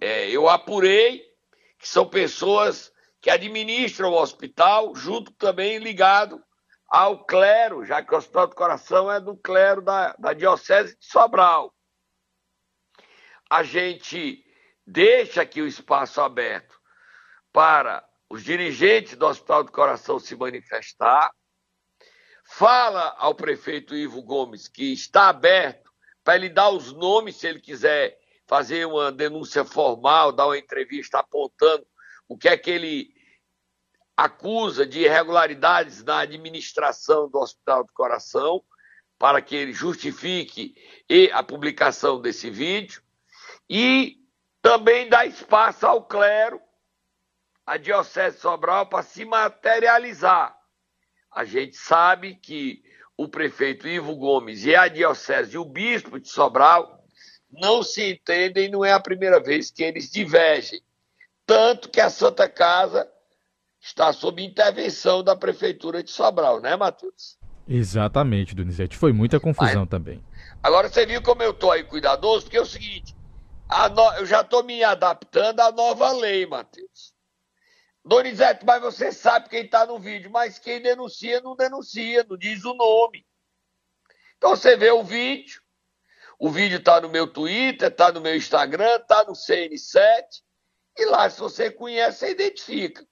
É, 0.00 0.28
eu 0.28 0.48
apurei 0.48 1.24
que 1.78 1.88
são 1.88 2.08
pessoas 2.08 2.92
que 3.20 3.30
administram 3.30 4.10
o 4.10 4.20
hospital, 4.20 4.94
junto 4.94 5.32
também 5.32 5.78
ligado 5.78 6.42
ao 6.86 7.24
clero, 7.24 7.84
já 7.84 8.02
que 8.02 8.14
o 8.14 8.18
Hospital 8.18 8.46
do 8.48 8.54
Coração 8.54 9.10
é 9.10 9.18
do 9.18 9.36
clero 9.36 9.82
da, 9.82 10.12
da 10.18 10.32
Diocese 10.32 10.96
de 10.98 11.06
Sobral. 11.06 11.74
A 13.50 13.62
gente 13.62 14.44
deixa 14.86 15.42
aqui 15.42 15.62
o 15.62 15.66
espaço 15.66 16.20
aberto 16.20 16.78
para 17.52 18.06
os 18.28 18.44
dirigentes 18.44 19.16
do 19.16 19.26
Hospital 19.26 19.64
do 19.64 19.72
Coração 19.72 20.18
se 20.18 20.36
manifestar, 20.36 21.32
fala 22.44 23.14
ao 23.18 23.34
prefeito 23.34 23.94
Ivo 23.94 24.22
Gomes 24.22 24.68
que 24.68 24.92
está 24.92 25.28
aberto 25.28 25.90
para 26.22 26.36
ele 26.36 26.48
dar 26.48 26.70
os 26.70 26.92
nomes 26.92 27.36
se 27.36 27.46
ele 27.46 27.60
quiser 27.60 28.18
fazer 28.46 28.86
uma 28.86 29.10
denúncia 29.10 29.64
formal, 29.64 30.30
dar 30.30 30.46
uma 30.46 30.58
entrevista 30.58 31.18
apontando 31.18 31.86
o 32.28 32.36
que 32.36 32.48
é 32.48 32.56
que 32.56 32.70
ele 32.70 33.14
acusa 34.16 34.86
de 34.86 35.00
irregularidades 35.00 36.02
na 36.04 36.20
administração 36.20 37.28
do 37.28 37.38
Hospital 37.38 37.84
do 37.84 37.92
Coração, 37.92 38.62
para 39.18 39.40
que 39.40 39.56
ele 39.56 39.72
justifique 39.72 40.74
a 41.32 41.42
publicação 41.42 42.20
desse 42.20 42.50
vídeo, 42.50 43.02
e 43.68 44.18
também 44.62 45.08
dá 45.08 45.26
espaço 45.26 45.86
ao 45.86 46.04
clero, 46.04 46.60
a 47.66 47.76
Diocese 47.76 48.36
de 48.36 48.42
Sobral, 48.42 48.86
para 48.86 49.02
se 49.02 49.24
materializar. 49.24 50.56
A 51.34 51.44
gente 51.44 51.76
sabe 51.76 52.36
que 52.36 52.82
o 53.16 53.28
prefeito 53.28 53.88
Ivo 53.88 54.14
Gomes 54.14 54.64
e 54.64 54.74
a 54.74 54.86
Diocese 54.88 55.54
e 55.54 55.58
o 55.58 55.64
bispo 55.64 56.20
de 56.20 56.28
Sobral 56.28 57.04
não 57.50 57.82
se 57.82 58.12
entendem, 58.12 58.70
não 58.70 58.84
é 58.84 58.92
a 58.92 59.00
primeira 59.00 59.40
vez 59.40 59.70
que 59.70 59.82
eles 59.82 60.10
divergem. 60.10 60.80
Tanto 61.46 61.88
que 61.88 62.00
a 62.00 62.10
Santa 62.10 62.48
Casa 62.48 63.08
está 63.80 64.12
sob 64.12 64.42
intervenção 64.42 65.22
da 65.22 65.36
Prefeitura 65.36 66.02
de 66.02 66.10
Sobral, 66.10 66.60
né, 66.60 66.76
Matheus? 66.76 67.36
Exatamente, 67.68 68.54
Donizete. 68.54 68.96
Foi 68.96 69.12
muita 69.12 69.40
confusão 69.40 69.82
Mas, 69.82 69.90
também. 69.90 70.22
Agora 70.62 70.88
você 70.88 71.06
viu 71.06 71.22
como 71.22 71.42
eu 71.42 71.50
estou 71.50 71.70
aí 71.70 71.84
cuidadoso, 71.84 72.44
porque 72.44 72.56
é 72.56 72.62
o 72.62 72.66
seguinte, 72.66 73.14
no... 73.94 74.14
eu 74.18 74.26
já 74.26 74.40
estou 74.40 74.62
me 74.62 74.82
adaptando 74.82 75.60
à 75.60 75.72
nova 75.72 76.12
lei, 76.12 76.46
Matheus. 76.46 77.13
Donizete, 78.04 78.66
mas 78.66 78.82
você 78.82 79.10
sabe 79.10 79.48
quem 79.48 79.64
está 79.64 79.86
no 79.86 79.98
vídeo, 79.98 80.30
mas 80.30 80.58
quem 80.58 80.80
denuncia 80.82 81.40
não 81.40 81.56
denuncia, 81.56 82.24
não 82.28 82.36
diz 82.36 82.62
o 82.64 82.74
nome. 82.74 83.24
Então 84.36 84.50
você 84.50 84.76
vê 84.76 84.90
o 84.90 85.02
vídeo, 85.02 85.62
o 86.38 86.50
vídeo 86.50 86.78
está 86.78 87.00
no 87.00 87.08
meu 87.08 87.26
Twitter, 87.26 87.88
está 87.88 88.12
no 88.12 88.20
meu 88.20 88.36
Instagram, 88.36 88.96
está 88.96 89.24
no 89.24 89.32
CN7, 89.32 90.42
e 90.98 91.06
lá, 91.06 91.30
se 91.30 91.40
você 91.40 91.70
conhece, 91.70 92.18
você 92.18 92.30
identifica. 92.32 93.06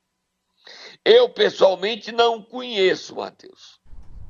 Eu, 1.04 1.30
pessoalmente, 1.30 2.12
não 2.12 2.42
conheço, 2.42 3.16
Matheus, 3.16 3.80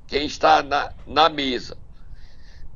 quem 0.07 0.27
está 0.27 0.63
na, 0.63 0.95
na 1.07 1.29
mesa. 1.29 1.77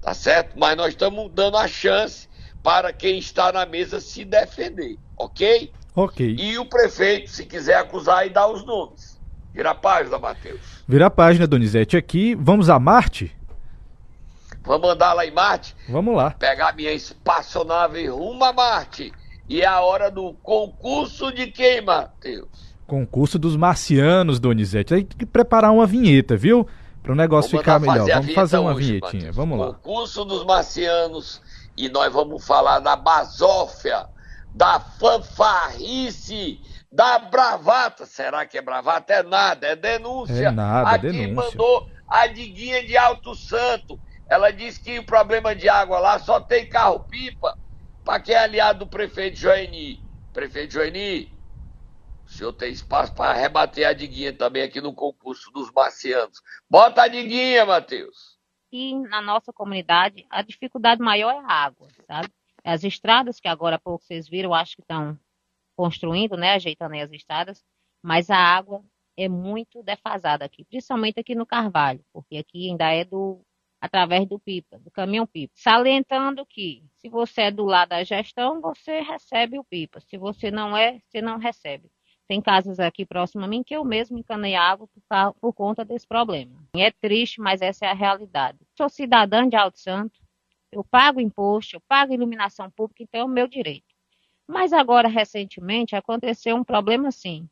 Tá 0.02 0.12
certo? 0.12 0.58
Mas 0.58 0.76
nós 0.76 0.88
estamos 0.88 1.30
dando 1.32 1.56
a 1.56 1.66
chance 1.66 2.28
para 2.62 2.92
quem 2.92 3.18
está 3.18 3.52
na 3.52 3.64
mesa 3.64 4.00
se 4.00 4.24
defender, 4.24 4.98
ok? 5.16 5.72
Ok. 5.96 6.36
E 6.38 6.58
o 6.58 6.66
prefeito, 6.66 7.30
se 7.30 7.46
quiser 7.46 7.78
acusar, 7.78 8.26
e 8.26 8.30
dar 8.30 8.46
os 8.48 8.64
nomes. 8.64 9.18
Vira 9.54 9.70
a 9.70 9.74
página, 9.74 10.18
Matheus. 10.18 10.60
Vira 10.86 11.06
a 11.06 11.10
página, 11.10 11.46
Donizete. 11.46 11.96
Aqui, 11.96 12.34
vamos 12.34 12.68
a 12.68 12.78
Marte? 12.78 13.34
Vamos 14.62 14.90
andar 14.90 15.14
lá 15.14 15.24
em 15.24 15.30
Marte? 15.30 15.74
Vamos 15.88 16.14
lá. 16.14 16.32
Pegar 16.32 16.76
minha 16.76 16.92
espaçonave 16.92 18.06
rumo 18.08 18.44
a 18.44 18.52
Marte. 18.52 19.10
E 19.48 19.62
é 19.62 19.66
a 19.66 19.80
hora 19.80 20.10
do 20.10 20.34
concurso 20.42 21.32
de 21.32 21.46
quem, 21.46 21.80
Matheus? 21.80 22.74
Concurso 22.86 23.38
dos 23.38 23.56
marcianos, 23.56 24.38
Donizete. 24.38 24.94
Tem 24.94 25.04
que 25.04 25.24
preparar 25.24 25.72
uma 25.72 25.86
vinheta, 25.86 26.36
viu? 26.36 26.68
Para 27.02 27.12
o 27.12 27.16
negócio 27.16 27.52
vamos 27.52 27.62
ficar 27.62 27.78
melhor. 27.78 28.06
Vamos 28.06 28.34
fazer 28.34 28.58
uma 28.58 28.74
hoje, 28.74 29.00
vinhetinha. 29.00 29.32
Vamos 29.32 29.58
lá. 29.58 29.66
Concurso 29.74 30.24
dos 30.24 30.44
marcianos. 30.44 31.40
E 31.76 31.88
nós 31.88 32.12
vamos 32.12 32.44
falar 32.44 32.80
da 32.80 32.96
basófia, 32.96 34.06
da 34.56 34.80
fanfarrice, 34.80 36.60
da 36.90 37.18
bravata. 37.18 38.06
Será 38.06 38.46
que 38.46 38.56
é 38.56 38.62
bravata? 38.62 39.12
É 39.12 39.22
nada, 39.22 39.66
é 39.66 39.76
denúncia. 39.76 40.48
É 40.48 40.50
nada, 40.50 40.90
Aqui 40.90 41.10
denúncia. 41.10 41.34
mandou 41.34 41.90
a 42.08 42.26
Diguinha 42.26 42.82
de 42.82 42.96
Alto 42.96 43.34
Santo. 43.34 44.00
Ela 44.26 44.50
disse 44.50 44.82
que 44.82 44.98
o 44.98 45.04
problema 45.04 45.54
de 45.54 45.68
água 45.68 45.98
lá 45.98 46.18
só 46.18 46.40
tem 46.40 46.66
carro-pipa 46.68 47.56
para 48.02 48.18
quem 48.18 48.34
é 48.34 48.38
aliado 48.38 48.80
do 48.80 48.86
prefeito 48.86 49.36
Joeni. 49.36 50.02
Prefeito 50.32 50.72
Joeni, 50.72 51.30
o 52.24 52.30
senhor 52.30 52.52
tem 52.54 52.72
espaço 52.72 53.14
para 53.14 53.34
rebater 53.34 53.86
a 53.86 53.92
diguinha 53.92 54.32
também 54.32 54.62
aqui 54.62 54.80
no 54.80 54.94
concurso 54.94 55.50
dos 55.52 55.70
marcianos. 55.70 56.40
Bota 56.68 57.02
a 57.02 57.08
diguinha, 57.08 57.66
Matheus. 57.66 58.36
E 58.72 58.94
na 58.94 59.20
nossa 59.20 59.52
comunidade, 59.52 60.26
a 60.30 60.40
dificuldade 60.42 61.00
maior 61.00 61.30
é 61.30 61.38
a 61.46 61.64
água, 61.64 61.88
sabe? 62.06 62.28
As 62.66 62.82
estradas, 62.82 63.38
que 63.38 63.46
agora 63.46 63.76
há 63.76 63.78
pouco 63.78 64.04
vocês 64.04 64.28
viram, 64.28 64.52
acho 64.52 64.74
que 64.76 64.82
estão 64.82 65.18
construindo, 65.76 66.36
né? 66.36 66.54
Ajeitando 66.54 66.94
aí 66.94 67.00
as 67.00 67.12
estradas, 67.12 67.64
mas 68.02 68.28
a 68.28 68.36
água 68.36 68.84
é 69.16 69.28
muito 69.28 69.82
defasada 69.82 70.44
aqui, 70.44 70.64
principalmente 70.64 71.20
aqui 71.20 71.34
no 71.34 71.46
Carvalho, 71.46 72.04
porque 72.12 72.36
aqui 72.36 72.68
ainda 72.68 72.92
é 72.92 73.04
do 73.04 73.40
através 73.80 74.26
do 74.26 74.38
pipa, 74.38 74.78
do 74.78 74.90
caminhão 74.90 75.26
pipa, 75.26 75.52
salientando 75.54 76.44
que 76.44 76.82
se 76.96 77.08
você 77.08 77.42
é 77.42 77.50
do 77.50 77.64
lado 77.64 77.90
da 77.90 78.02
gestão, 78.02 78.60
você 78.60 79.00
recebe 79.00 79.58
o 79.58 79.64
pipa, 79.64 80.00
se 80.00 80.16
você 80.16 80.50
não 80.50 80.76
é, 80.76 80.98
você 81.06 81.22
não 81.22 81.38
recebe. 81.38 81.88
Tem 82.26 82.42
casas 82.42 82.80
aqui 82.80 83.06
próximo 83.06 83.44
a 83.44 83.48
mim 83.48 83.62
que 83.62 83.76
eu 83.76 83.84
mesmo 83.84 84.18
encanei 84.18 84.56
água 84.56 84.88
por, 84.88 85.34
por 85.40 85.52
conta 85.52 85.84
desse 85.84 86.06
problema. 86.06 86.52
É 86.74 86.90
triste, 86.90 87.40
mas 87.40 87.62
essa 87.62 87.86
é 87.86 87.90
a 87.90 87.94
realidade. 87.94 88.58
Sou 88.76 88.88
cidadã 88.88 89.48
de 89.48 89.54
Alto 89.54 89.78
Santo, 89.78 90.18
eu 90.78 90.84
pago 90.84 91.20
imposto, 91.20 91.76
eu 91.76 91.80
pago 91.88 92.12
iluminação 92.12 92.70
pública, 92.70 93.02
então 93.02 93.20
é 93.20 93.24
o 93.24 93.28
meu 93.28 93.48
direito. 93.48 93.94
Mas 94.46 94.72
agora, 94.72 95.08
recentemente, 95.08 95.96
aconteceu 95.96 96.54
um 96.54 96.64
problema 96.64 97.08
assim. 97.08 97.48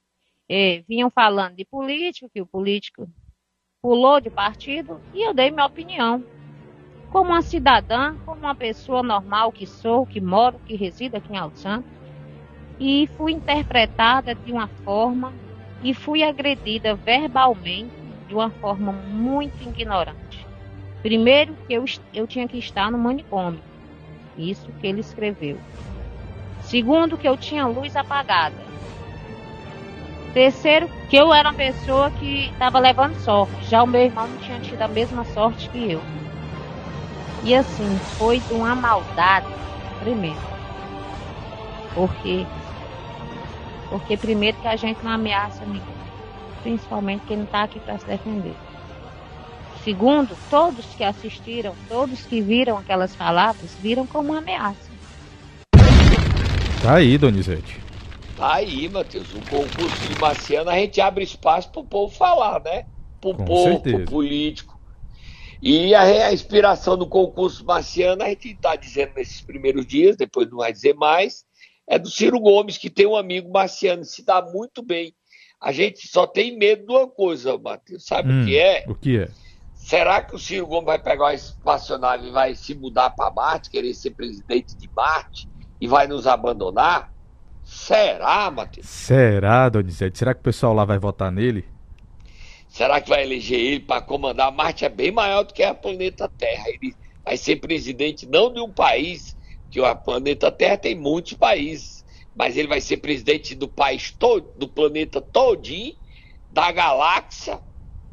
Vinham 0.87 1.11
falando 1.11 1.57
de 1.57 1.65
político, 1.65 2.29
que 2.29 2.41
o 2.41 2.47
político 2.47 3.09
pulou 3.83 4.21
de 4.21 4.31
partido, 4.31 5.01
e 5.13 5.27
eu 5.27 5.35
dei 5.35 5.51
minha 5.51 5.67
opinião. 5.67 6.23
Como 7.11 7.31
uma 7.31 7.43
cidadã, 7.43 8.17
como 8.27 8.41
uma 8.41 8.55
pessoa 8.55 9.03
normal 9.03 9.53
que 9.53 9.67
sou, 9.67 10.07
que 10.07 10.21
moro, 10.21 10.59
que 10.67 10.75
resido 10.75 11.17
aqui 11.17 11.33
em 11.33 11.37
Alto 11.37 11.59
Santo, 11.59 11.87
e 12.79 13.07
fui 13.17 13.33
interpretada 13.33 14.35
de 14.35 14.53
uma 14.53 14.69
forma 14.69 15.33
e 15.83 15.95
fui 15.95 16.23
agredida 16.23 16.95
verbalmente 16.95 17.95
de 18.27 18.35
uma 18.35 18.51
forma 18.51 18.91
muito 18.93 19.63
ignorante. 19.63 20.24
Primeiro, 21.05 21.55
que 21.67 21.75
eu, 21.75 21.85
eu 22.15 22.27
tinha 22.27 22.49
que 22.49 22.57
estar 22.57 22.91
no 22.91 22.97
manicômio, 22.97 23.63
isso 24.39 24.73
que 24.81 24.87
ele 24.87 25.01
escreveu. 25.01 25.61
Segundo, 26.63 27.19
que 27.19 27.29
eu 27.29 27.37
tinha 27.37 27.67
luz 27.67 27.95
apagada. 27.95 28.57
Terceiro, 30.33 30.89
que 31.11 31.15
eu 31.15 31.31
era 31.31 31.51
uma 31.51 31.55
pessoa 31.55 32.11
que 32.11 32.47
estava 32.47 32.79
levando 32.79 33.17
sorte. 33.17 33.69
Já 33.69 33.83
o 33.83 33.87
meu 33.87 34.01
irmão 34.01 34.27
não 34.27 34.39
tinha 34.39 34.59
tido 34.59 34.81
a 34.81 34.89
mesma 34.89 35.27
sorte 35.27 35.69
que 35.69 35.93
eu. 35.93 36.01
E 37.43 37.55
assim, 37.55 37.99
foi 38.17 38.41
de 38.41 38.55
uma 38.55 38.75
maldade 38.75 39.47
primeiro. 40.01 40.41
Porque 41.93 42.47
porque 43.91 44.17
primeiro 44.17 44.57
que 44.57 44.67
a 44.67 44.75
gente 44.75 45.05
não 45.05 45.13
ameaça 45.13 45.67
ninguém, 45.67 46.01
principalmente 46.63 47.27
quem 47.27 47.37
não 47.37 47.45
está 47.45 47.63
aqui 47.63 47.79
para 47.79 47.99
se 47.99 48.07
defender. 48.07 48.64
Segundo, 49.85 50.35
todos 50.49 50.87
que 50.97 51.05
assistiram, 51.05 51.75
todos 51.89 52.23
que 52.23 52.41
viram 52.41 52.79
aquelas 52.79 53.15
palavras, 53.15 53.75
viram 53.83 54.07
como 54.07 54.31
uma 54.31 54.39
ameaça. 54.39 54.91
Tá 56.83 56.95
aí, 56.95 57.19
Donizete. 57.19 57.83
Tá 58.35 58.55
aí, 58.55 58.89
Matheus. 58.89 59.33
O 59.35 59.41
concurso 59.41 60.09
de 60.09 60.19
Marciano 60.19 60.71
a 60.71 60.75
gente 60.77 61.03
abre 61.03 61.23
espaço 61.23 61.71
pro 61.71 61.85
povo 61.85 62.15
falar, 62.15 62.63
né? 62.65 62.87
Pro 63.21 63.35
Com 63.35 63.45
povo, 63.45 63.73
certeza. 63.73 63.97
pro 63.99 64.07
político. 64.07 64.81
E 65.63 65.95
a, 65.95 66.03
a 66.03 66.33
inspiração 66.33 66.97
do 66.97 67.07
concurso 67.07 67.65
marciano 67.65 68.23
a 68.23 68.29
gente 68.29 68.51
está 68.53 68.77
dizendo 68.77 69.13
nesses 69.17 69.41
primeiros 69.41 69.87
dias, 69.87 70.17
depois 70.17 70.51
não 70.51 70.59
vai 70.59 70.73
dizer 70.73 70.95
mais, 70.95 71.45
é 71.87 71.99
do 71.99 72.11
Ciro 72.11 72.41
Gomes, 72.41 72.77
que 72.77 72.91
tem 72.91 73.07
um 73.07 73.17
amigo 73.17 73.51
marciano, 73.51 74.05
se 74.05 74.25
dá 74.25 74.43
muito 74.43 74.83
bem. 74.83 75.15
A 75.61 75.73
gente 75.73 76.07
só 76.09 76.27
tem 76.27 76.59
medo 76.59 76.87
de 76.87 76.93
uma 76.93 77.09
coisa, 77.09 77.57
Matheus. 77.57 78.05
Sabe 78.05 78.31
hum, 78.31 78.43
o 78.43 78.47
que 78.47 78.59
é? 78.59 78.85
O 78.89 78.95
que 78.95 79.19
é? 79.19 79.29
Será 79.85 80.23
que 80.23 80.35
o 80.35 80.39
Ciro 80.39 80.67
Gomes 80.67 80.87
vai 80.87 80.99
pegar 80.99 81.25
uma 81.25 81.35
espaçonave 81.35 82.29
e 82.29 82.31
vai 82.31 82.55
se 82.55 82.75
mudar 82.75 83.11
para 83.11 83.31
Marte, 83.31 83.69
querer 83.69 83.93
ser 83.93 84.13
presidente 84.13 84.75
de 84.75 84.89
Marte 84.97 85.47
e 85.79 85.87
vai 85.87 86.07
nos 86.07 86.27
abandonar? 86.27 87.13
Será, 87.63 88.51
Matheus? 88.51 88.89
Será, 88.89 89.69
Donizete? 89.69 90.19
Será 90.19 90.33
que 90.33 90.41
o 90.41 90.43
pessoal 90.43 90.73
lá 90.73 90.87
vai 90.87 90.99
votar 90.99 91.31
nele? 91.31 91.67
Será 92.67 92.99
que 92.99 93.11
vai 93.11 93.25
eleger 93.25 93.61
ele 93.61 93.81
para 93.81 94.01
comandar? 94.01 94.51
Marte 94.51 94.87
é 94.87 94.89
bem 94.89 95.13
maior 95.13 95.43
do 95.43 95.53
que 95.53 95.63
a 95.63 95.75
planeta 95.75 96.31
Terra. 96.31 96.65
Ele 96.69 96.97
vai 97.23 97.37
ser 97.37 97.57
presidente 97.57 98.25
não 98.25 98.51
de 98.51 98.61
um 98.61 98.71
país, 98.71 99.37
que 99.71 99.83
o 99.83 99.97
planeta 99.97 100.51
Terra 100.51 100.79
tem 100.79 100.95
muitos 100.95 101.35
países, 101.35 102.07
mas 102.35 102.57
ele 102.57 102.69
vai 102.69 102.81
ser 102.81 102.97
presidente 102.97 103.55
do 103.55 103.69
país 103.69 104.11
todo, 104.11 104.51
do 104.57 104.67
planeta 104.67 105.21
todinho, 105.21 105.95
da 106.51 106.73
galáxia. 106.73 107.61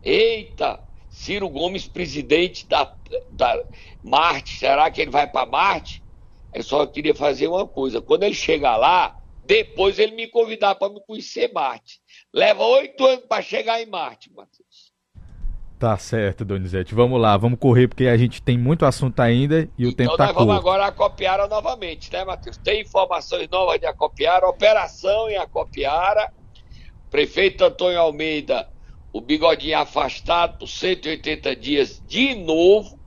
Eita, 0.04 0.91
Ciro 1.22 1.48
Gomes, 1.48 1.88
presidente 1.88 2.68
da, 2.68 2.96
da 3.32 3.64
Marte. 4.04 4.58
Será 4.58 4.90
que 4.90 5.02
ele 5.02 5.12
vai 5.12 5.28
para 5.28 5.46
Marte? 5.46 6.02
Eu 6.52 6.64
só 6.64 6.84
queria 6.88 7.14
fazer 7.14 7.48
uma 7.48 7.68
coisa. 7.68 8.02
Quando 8.02 8.24
ele 8.24 8.34
chegar 8.34 8.76
lá, 8.76 9.20
depois 9.46 10.00
ele 10.00 10.16
me 10.16 10.28
convidar 10.28 10.74
para 10.74 10.92
me 10.92 11.00
conhecer 11.06 11.52
Marte. 11.54 12.00
Leva 12.34 12.64
oito 12.64 13.06
anos 13.06 13.26
para 13.28 13.40
chegar 13.44 13.80
em 13.80 13.86
Marte, 13.86 14.32
Matheus. 14.34 14.92
Tá 15.78 15.96
certo, 15.96 16.44
Donizete. 16.44 16.96
Vamos 16.96 17.22
lá, 17.22 17.38
vamos 17.38 17.60
correr, 17.60 17.88
porque 17.88 18.08
a 18.08 18.18
gente 18.18 18.42
tem 18.42 18.58
muito 18.58 18.84
assunto 18.84 19.20
ainda 19.20 19.70
e 19.78 19.86
o 19.86 19.90
então 19.90 19.96
tempo 19.96 20.18
tá 20.18 20.26
curto. 20.28 20.32
Então 20.32 20.46
nós 20.46 20.56
vamos 20.56 20.56
agora 20.56 20.86
Acopiara 20.88 21.48
novamente, 21.48 22.12
né, 22.12 22.26
Matheus? 22.26 22.58
Tem 22.58 22.82
informações 22.82 23.48
novas 23.48 23.80
de 23.80 23.86
Acopiara, 23.86 24.48
operação 24.48 25.30
em 25.30 25.38
Acopiara. 25.38 26.34
Prefeito 27.12 27.64
Antônio 27.64 28.00
Almeida, 28.00 28.68
o 29.14 29.20
bigodinho 29.20 29.78
afastado 29.78 30.60
por 30.60 30.68
180 30.68 31.56
dias 31.56 32.02
de 32.08 32.36
novo. 32.36 33.00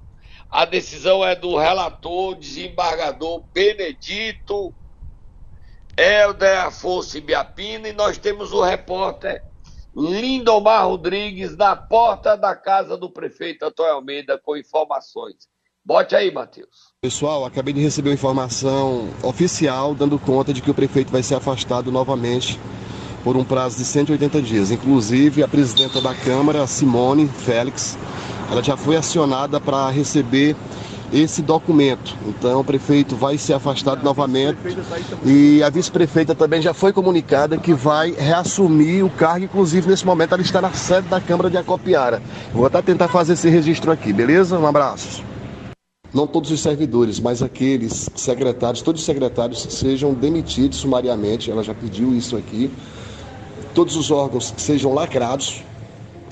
A 0.51 0.65
decisão 0.65 1.25
é 1.25 1.35
do 1.35 1.57
relator, 1.57 2.37
desembargador 2.37 3.43
Benedito 3.53 4.75
Helder 5.97 6.67
Afonso 6.67 7.17
Ibiapina 7.19 7.89
e 7.89 7.93
nós 7.93 8.19
temos 8.19 8.53
o 8.53 8.63
repórter 8.63 9.43
Lindomar 9.97 10.87
Rodrigues 10.89 11.57
na 11.57 11.77
porta 11.77 12.37
da 12.37 12.55
casa 12.55 12.97
do 12.97 13.09
prefeito 13.09 13.65
Antônio 13.65 13.93
Almeida 13.93 14.39
com 14.39 14.57
informações. 14.57 15.49
Bote 15.85 16.17
aí, 16.17 16.33
Matheus. 16.33 16.95
Pessoal, 17.01 17.45
acabei 17.45 17.75
de 17.75 17.81
receber 17.81 18.09
uma 18.09 18.15
informação 18.15 19.09
oficial 19.23 19.95
dando 19.95 20.19
conta 20.19 20.53
de 20.53 20.63
que 20.63 20.71
o 20.71 20.75
prefeito 20.75 21.13
vai 21.13 21.23
ser 21.23 21.35
afastado 21.35 21.93
novamente 21.93 22.59
por 23.25 23.37
um 23.37 23.43
prazo 23.43 23.79
de 23.79 23.85
180 23.85 24.43
dias. 24.43 24.71
Inclusive, 24.71 25.43
a 25.43 25.49
presidenta 25.49 26.01
da 26.01 26.15
Câmara, 26.15 26.67
Simone 26.67 27.27
Félix, 27.27 27.99
ela 28.51 28.63
já 28.63 28.77
foi 28.77 28.97
acionada 28.97 29.59
para 29.59 29.89
receber 29.89 30.55
esse 31.13 31.41
documento. 31.41 32.17
Então 32.27 32.61
o 32.61 32.65
prefeito 32.65 33.17
vai 33.17 33.39
ser 33.39 33.55
afastado 33.55 34.03
novamente 34.03 34.59
e 35.25 35.63
a 35.63 35.71
vice-prefeita 35.71 36.35
também 36.35 36.61
já 36.61 36.75
foi 36.75 36.93
comunicada 36.93 37.57
que 37.57 37.73
vai 37.73 38.11
reassumir 38.11 39.05
o 39.05 39.11
cargo, 39.11 39.45
inclusive 39.45 39.89
nesse 39.89 40.05
momento 40.05 40.33
ela 40.33 40.43
está 40.43 40.61
na 40.61 40.73
sede 40.73 41.09
da 41.09 41.21
Câmara 41.21 41.49
de 41.49 41.57
Acopiara. 41.57 42.21
Vou 42.53 42.67
até 42.67 42.83
tentar 42.83 43.09
fazer 43.09 43.35
esse 43.35 43.49
registro 43.49 43.93
aqui, 43.93 44.13
beleza? 44.13 44.59
Um 44.59 44.67
abraço. 44.67 45.23
Não 46.13 46.27
todos 46.27 46.51
os 46.51 46.61
servidores, 46.61 47.19
mas 47.19 47.43
aqueles 47.43 48.09
secretários, 48.15 48.83
todos 48.83 49.01
os 49.01 49.07
secretários 49.07 49.67
sejam 49.71 50.15
demitidos 50.15 50.79
sumariamente, 50.79 51.51
ela 51.51 51.63
já 51.63 51.75
pediu 51.75 52.15
isso 52.15 52.37
aqui. 52.37 52.71
Todos 53.75 53.97
os 53.97 54.11
órgãos 54.11 54.55
sejam 54.57 54.95
lacrados, 54.95 55.63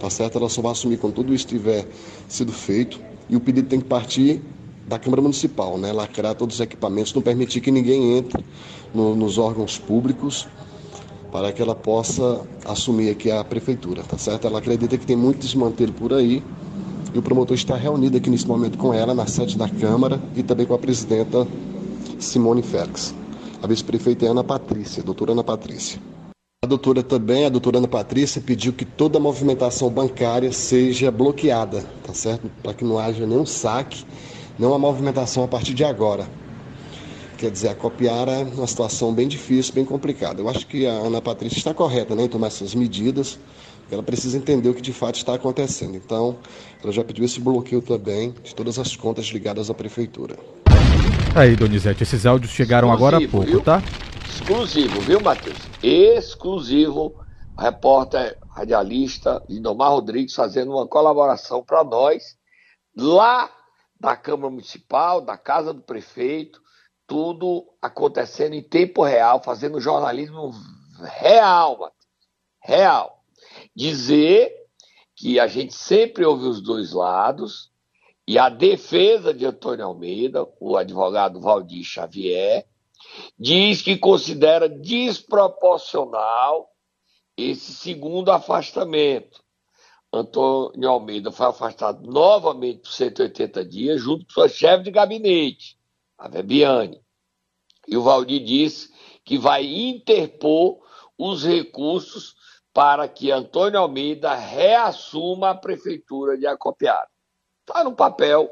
tá 0.00 0.08
certo? 0.08 0.38
Ela 0.38 0.48
só 0.48 0.62
vai 0.62 0.72
assumir 0.72 0.96
quando 0.96 1.14
tudo 1.14 1.34
isso 1.34 1.46
tiver 1.46 1.86
sido 2.28 2.52
feito. 2.52 3.00
E 3.28 3.34
o 3.34 3.40
pedido 3.40 3.68
tem 3.68 3.80
que 3.80 3.86
partir 3.86 4.40
da 4.86 4.98
Câmara 4.98 5.22
Municipal, 5.22 5.76
né? 5.76 5.92
lacrar 5.92 6.34
todos 6.34 6.56
os 6.56 6.60
equipamentos, 6.60 7.12
não 7.14 7.22
permitir 7.22 7.60
que 7.60 7.70
ninguém 7.70 8.16
entre 8.16 8.44
no, 8.94 9.16
nos 9.16 9.38
órgãos 9.38 9.78
públicos 9.78 10.46
para 11.32 11.50
que 11.50 11.62
ela 11.62 11.74
possa 11.74 12.42
assumir 12.64 13.10
aqui 13.10 13.30
a 13.30 13.42
prefeitura, 13.42 14.02
tá 14.02 14.18
certo? 14.18 14.46
Ela 14.46 14.58
acredita 14.58 14.98
que 14.98 15.06
tem 15.06 15.16
muito 15.16 15.38
desmantelo 15.38 15.92
por 15.92 16.12
aí 16.12 16.42
e 17.14 17.18
o 17.18 17.22
promotor 17.22 17.56
está 17.56 17.74
reunido 17.74 18.18
aqui 18.18 18.28
nesse 18.28 18.46
momento 18.46 18.76
com 18.76 18.92
ela 18.92 19.14
na 19.14 19.26
sede 19.26 19.56
da 19.56 19.68
Câmara 19.68 20.20
e 20.36 20.42
também 20.42 20.66
com 20.66 20.74
a 20.74 20.78
presidenta 20.78 21.46
Simone 22.18 22.62
Félix. 22.62 23.14
A 23.62 23.66
vice-prefeita 23.66 24.26
é 24.26 24.28
Ana 24.28 24.44
Patrícia, 24.44 25.02
doutora 25.02 25.32
Ana 25.32 25.42
Patrícia. 25.42 25.98
A 26.64 26.68
doutora 26.68 27.02
também, 27.02 27.44
a 27.44 27.48
doutora 27.48 27.78
Ana 27.78 27.88
Patrícia, 27.88 28.40
pediu 28.40 28.72
que 28.72 28.84
toda 28.84 29.18
a 29.18 29.20
movimentação 29.20 29.90
bancária 29.90 30.52
seja 30.52 31.10
bloqueada, 31.10 31.84
tá 32.04 32.14
certo? 32.14 32.48
Para 32.62 32.72
que 32.72 32.84
não 32.84 33.00
haja 33.00 33.26
nenhum 33.26 33.44
saque 33.44 34.04
não 34.56 34.72
a 34.72 34.78
movimentação 34.78 35.42
a 35.42 35.48
partir 35.48 35.74
de 35.74 35.82
agora. 35.82 36.24
Quer 37.36 37.50
dizer, 37.50 37.70
a 37.70 37.74
Copiara 37.74 38.30
é 38.30 38.44
uma 38.44 38.68
situação 38.68 39.12
bem 39.12 39.26
difícil, 39.26 39.74
bem 39.74 39.84
complicada. 39.84 40.40
Eu 40.40 40.48
acho 40.48 40.64
que 40.68 40.86
a 40.86 40.92
Ana 40.92 41.20
Patrícia 41.20 41.58
está 41.58 41.74
correta 41.74 42.14
né, 42.14 42.26
em 42.26 42.28
tomar 42.28 42.46
essas 42.46 42.76
medidas, 42.76 43.40
ela 43.90 44.04
precisa 44.04 44.38
entender 44.38 44.68
o 44.68 44.74
que 44.74 44.82
de 44.82 44.92
fato 44.92 45.16
está 45.16 45.34
acontecendo. 45.34 45.96
Então, 45.96 46.36
ela 46.80 46.92
já 46.92 47.02
pediu 47.02 47.24
esse 47.24 47.40
bloqueio 47.40 47.82
também 47.82 48.32
de 48.44 48.54
todas 48.54 48.78
as 48.78 48.94
contas 48.94 49.24
ligadas 49.26 49.68
à 49.68 49.74
prefeitura. 49.74 50.36
Aí, 51.34 51.56
Donizete, 51.56 52.04
esses 52.04 52.24
áudios 52.24 52.52
chegaram 52.52 52.92
agora 52.92 53.16
há 53.16 53.28
pouco, 53.28 53.58
tá? 53.58 53.82
Exclusivo, 54.32 54.98
viu, 55.02 55.20
Matheus? 55.20 55.58
Exclusivo. 55.82 57.22
Repórter 57.56 58.38
radialista 58.48 59.44
Lindomar 59.46 59.90
Rodrigues 59.90 60.34
fazendo 60.34 60.72
uma 60.72 60.88
colaboração 60.88 61.62
para 61.62 61.84
nós 61.84 62.38
lá 62.96 63.54
da 64.00 64.16
Câmara 64.16 64.50
Municipal, 64.50 65.20
da 65.20 65.36
Casa 65.36 65.74
do 65.74 65.82
Prefeito, 65.82 66.62
tudo 67.06 67.66
acontecendo 67.80 68.54
em 68.54 68.62
tempo 68.62 69.04
real, 69.04 69.42
fazendo 69.42 69.78
jornalismo 69.78 70.50
real, 71.20 71.78
Matheus. 71.78 72.06
Real. 72.62 73.22
Dizer 73.76 74.50
que 75.14 75.38
a 75.38 75.46
gente 75.46 75.74
sempre 75.74 76.24
ouve 76.24 76.46
os 76.46 76.62
dois 76.62 76.92
lados 76.92 77.70
e 78.26 78.38
a 78.38 78.48
defesa 78.48 79.34
de 79.34 79.44
Antônio 79.44 79.84
Almeida, 79.84 80.46
o 80.58 80.76
advogado 80.76 81.38
Valdir 81.38 81.84
Xavier, 81.84 82.66
diz 83.38 83.82
que 83.82 83.96
considera 83.96 84.68
desproporcional 84.68 86.68
esse 87.36 87.72
segundo 87.72 88.30
afastamento. 88.30 89.42
Antônio 90.12 90.90
Almeida 90.90 91.32
foi 91.32 91.46
afastado 91.46 92.02
novamente 92.02 92.82
por 92.82 92.92
180 92.92 93.64
dias, 93.64 94.00
junto 94.00 94.26
com 94.26 94.32
sua 94.32 94.48
chefe 94.48 94.84
de 94.84 94.90
gabinete, 94.90 95.78
a 96.18 96.28
Bebiane. 96.28 97.00
E 97.88 97.96
o 97.96 98.02
Valdir 98.02 98.44
disse 98.44 98.92
que 99.24 99.38
vai 99.38 99.64
interpor 99.64 100.80
os 101.16 101.44
recursos 101.44 102.34
para 102.72 103.08
que 103.08 103.30
Antônio 103.30 103.80
Almeida 103.80 104.34
reassuma 104.34 105.50
a 105.50 105.54
prefeitura 105.54 106.36
de 106.36 106.46
Acopiara. 106.46 107.08
Está 107.60 107.82
no 107.82 107.94
papel 107.94 108.50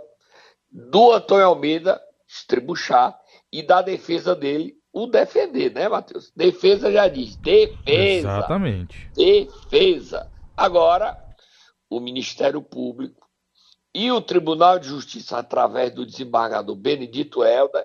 do 0.71 1.13
Antônio 1.13 1.47
Almeida 1.47 2.01
estribuchar 2.27 3.20
e 3.53 3.63
da 3.63 3.83
defesa 3.83 4.35
dele 4.35 4.77
o 4.93 5.07
defender, 5.07 5.73
né, 5.73 5.89
Matheus? 5.89 6.33
Defesa 6.35 6.91
já 6.91 7.09
diz, 7.09 7.37
defesa. 7.37 8.29
Exatamente. 8.29 9.11
Defesa. 9.15 10.31
Agora, 10.57 11.17
o 11.89 12.01
Ministério 12.01 12.61
Público 12.61 13.29
e 13.95 14.11
o 14.11 14.21
Tribunal 14.21 14.79
de 14.79 14.89
Justiça, 14.89 15.39
através 15.39 15.93
do 15.93 16.07
desembargador 16.07 16.75
Benedito 16.77 17.45
Helder. 17.45 17.85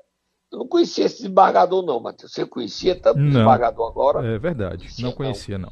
Eu 0.51 0.59
não 0.59 0.67
conhecia 0.67 1.05
esse 1.05 1.17
desembargador, 1.17 1.83
não, 1.83 1.99
Matheus. 1.99 2.31
Você 2.31 2.45
conhecia 2.45 2.95
tanto 2.95 3.19
não, 3.19 3.27
desembargador 3.27 3.89
agora? 3.89 4.25
É 4.25 4.37
verdade, 4.37 4.87
não 4.99 5.11
conhecia, 5.11 5.57
não. 5.57 5.71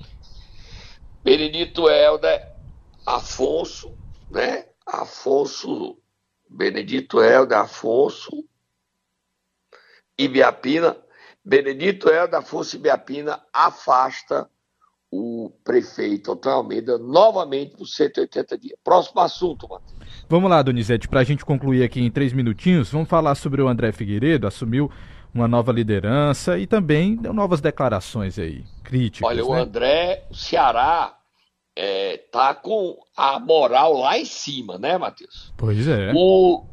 Benedito 1.23 1.87
Helder 1.87 2.51
Afonso, 3.05 3.95
né? 4.29 4.65
Afonso, 4.85 5.97
Benedito 6.49 7.21
Helder 7.21 7.59
Afonso 7.59 8.43
Ibiapina. 10.17 10.95
Benedito 11.45 12.09
Helder 12.09 12.39
Afonso 12.39 12.75
Ibiapina 12.75 13.41
afasta 13.51 14.47
o 15.11 15.51
prefeito 15.63 16.31
Antônio 16.31 16.57
Almeida 16.57 16.97
novamente 16.97 17.75
por 17.75 17.85
180 17.85 18.57
dias. 18.57 18.77
Próximo 18.83 19.21
assunto, 19.21 19.67
Matheus. 19.69 19.93
Vamos 20.27 20.49
lá, 20.49 20.61
Donizete, 20.61 21.07
para 21.07 21.19
a 21.19 21.23
gente 21.23 21.45
concluir 21.45 21.83
aqui 21.83 22.01
em 22.01 22.09
três 22.09 22.33
minutinhos, 22.33 22.91
vamos 22.91 23.09
falar 23.09 23.35
sobre 23.35 23.61
o 23.61 23.67
André 23.67 23.91
Figueiredo, 23.91 24.47
assumiu 24.47 24.89
uma 25.33 25.47
nova 25.47 25.71
liderança 25.71 26.57
e 26.57 26.65
também 26.65 27.15
deu 27.15 27.33
novas 27.33 27.61
declarações 27.61 28.39
aí, 28.39 28.63
críticas. 28.83 29.29
Olha, 29.29 29.43
né? 29.43 29.47
o 29.47 29.53
André, 29.53 30.25
o 30.31 30.35
Ceará 30.35 31.15
é, 31.75 32.17
tá 32.31 32.55
com 32.55 32.97
a 33.15 33.39
moral 33.39 33.93
lá 33.93 34.17
em 34.17 34.25
cima, 34.25 34.77
né, 34.77 34.97
Matheus? 34.97 35.53
Pois 35.57 35.87
é. 35.87 36.11
O 36.15 36.65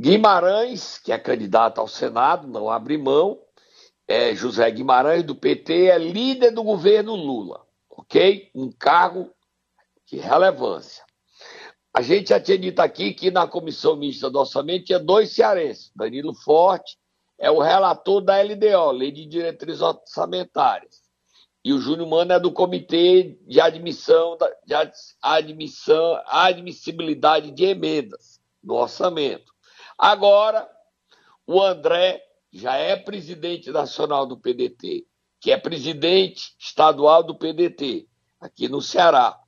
Guimarães, 0.00 0.96
que 0.96 1.12
é 1.12 1.18
candidato 1.18 1.78
ao 1.78 1.86
Senado, 1.86 2.48
não 2.48 2.70
abre 2.70 2.96
mão, 2.96 3.38
é, 4.08 4.34
José 4.34 4.70
Guimarães, 4.70 5.22
do 5.22 5.34
PT, 5.34 5.88
é 5.88 5.98
líder 5.98 6.52
do 6.52 6.62
governo 6.62 7.14
Lula, 7.14 7.66
ok? 7.90 8.50
Um 8.54 8.72
cargo 8.72 9.30
de 10.06 10.16
relevância. 10.16 11.04
A 11.92 12.00
gente 12.00 12.30
já 12.30 12.40
tinha 12.40 12.56
dito 12.56 12.80
aqui 12.80 13.12
que 13.12 13.30
na 13.30 13.46
comissão 13.46 13.94
mista 13.94 14.30
do 14.30 14.38
orçamento 14.38 14.86
tinha 14.86 14.98
dois 14.98 15.34
cearenses. 15.34 15.92
Danilo 15.94 16.32
Forte 16.32 16.96
é 17.38 17.50
o 17.50 17.60
relator 17.60 18.22
da 18.22 18.40
LDO, 18.40 18.92
Lei 18.92 19.12
de 19.12 19.26
Diretrizes 19.26 19.82
Orçamentárias. 19.82 21.02
E 21.62 21.74
o 21.74 21.78
Júnior 21.78 22.08
Mano 22.08 22.32
é 22.32 22.40
do 22.40 22.50
Comitê 22.50 23.38
de 23.46 23.60
Admissão, 23.60 24.38
de 24.64 24.74
admissão, 25.20 26.22
Admissibilidade 26.24 27.50
de 27.50 27.64
Emendas 27.64 28.40
no 28.64 28.76
Orçamento. 28.76 29.50
Agora, 30.02 30.66
o 31.46 31.60
André 31.60 32.24
já 32.50 32.74
é 32.74 32.96
presidente 32.96 33.70
nacional 33.70 34.24
do 34.24 34.34
PDT, 34.34 35.06
que 35.38 35.52
é 35.52 35.58
presidente 35.58 36.54
estadual 36.58 37.22
do 37.22 37.34
PDT, 37.34 38.08
aqui 38.40 38.66
no 38.66 38.80
Ceará. 38.80 39.38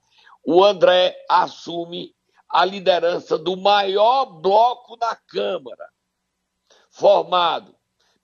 O 0.44 0.62
André 0.62 1.16
assume 1.26 2.14
a 2.46 2.66
liderança 2.66 3.38
do 3.38 3.56
maior 3.56 4.26
bloco 4.26 4.94
na 4.98 5.16
Câmara, 5.16 5.88
formado 6.90 7.74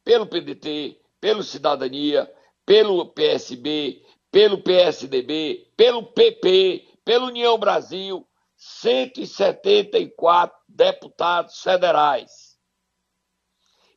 pelo 0.05 0.27
PDT, 0.27 1.01
pelo 1.19 1.43
Cidadania, 1.43 2.31
pelo 2.67 3.07
PSB, 3.07 4.05
pelo 4.31 4.63
PSDB, 4.63 5.73
pelo 5.75 6.03
PP, 6.03 6.89
pelo 7.07 7.29
União 7.29 7.57
Brasil, 7.57 8.29
174 8.59 10.55
deputados 10.69 11.63
federais. 11.63 12.59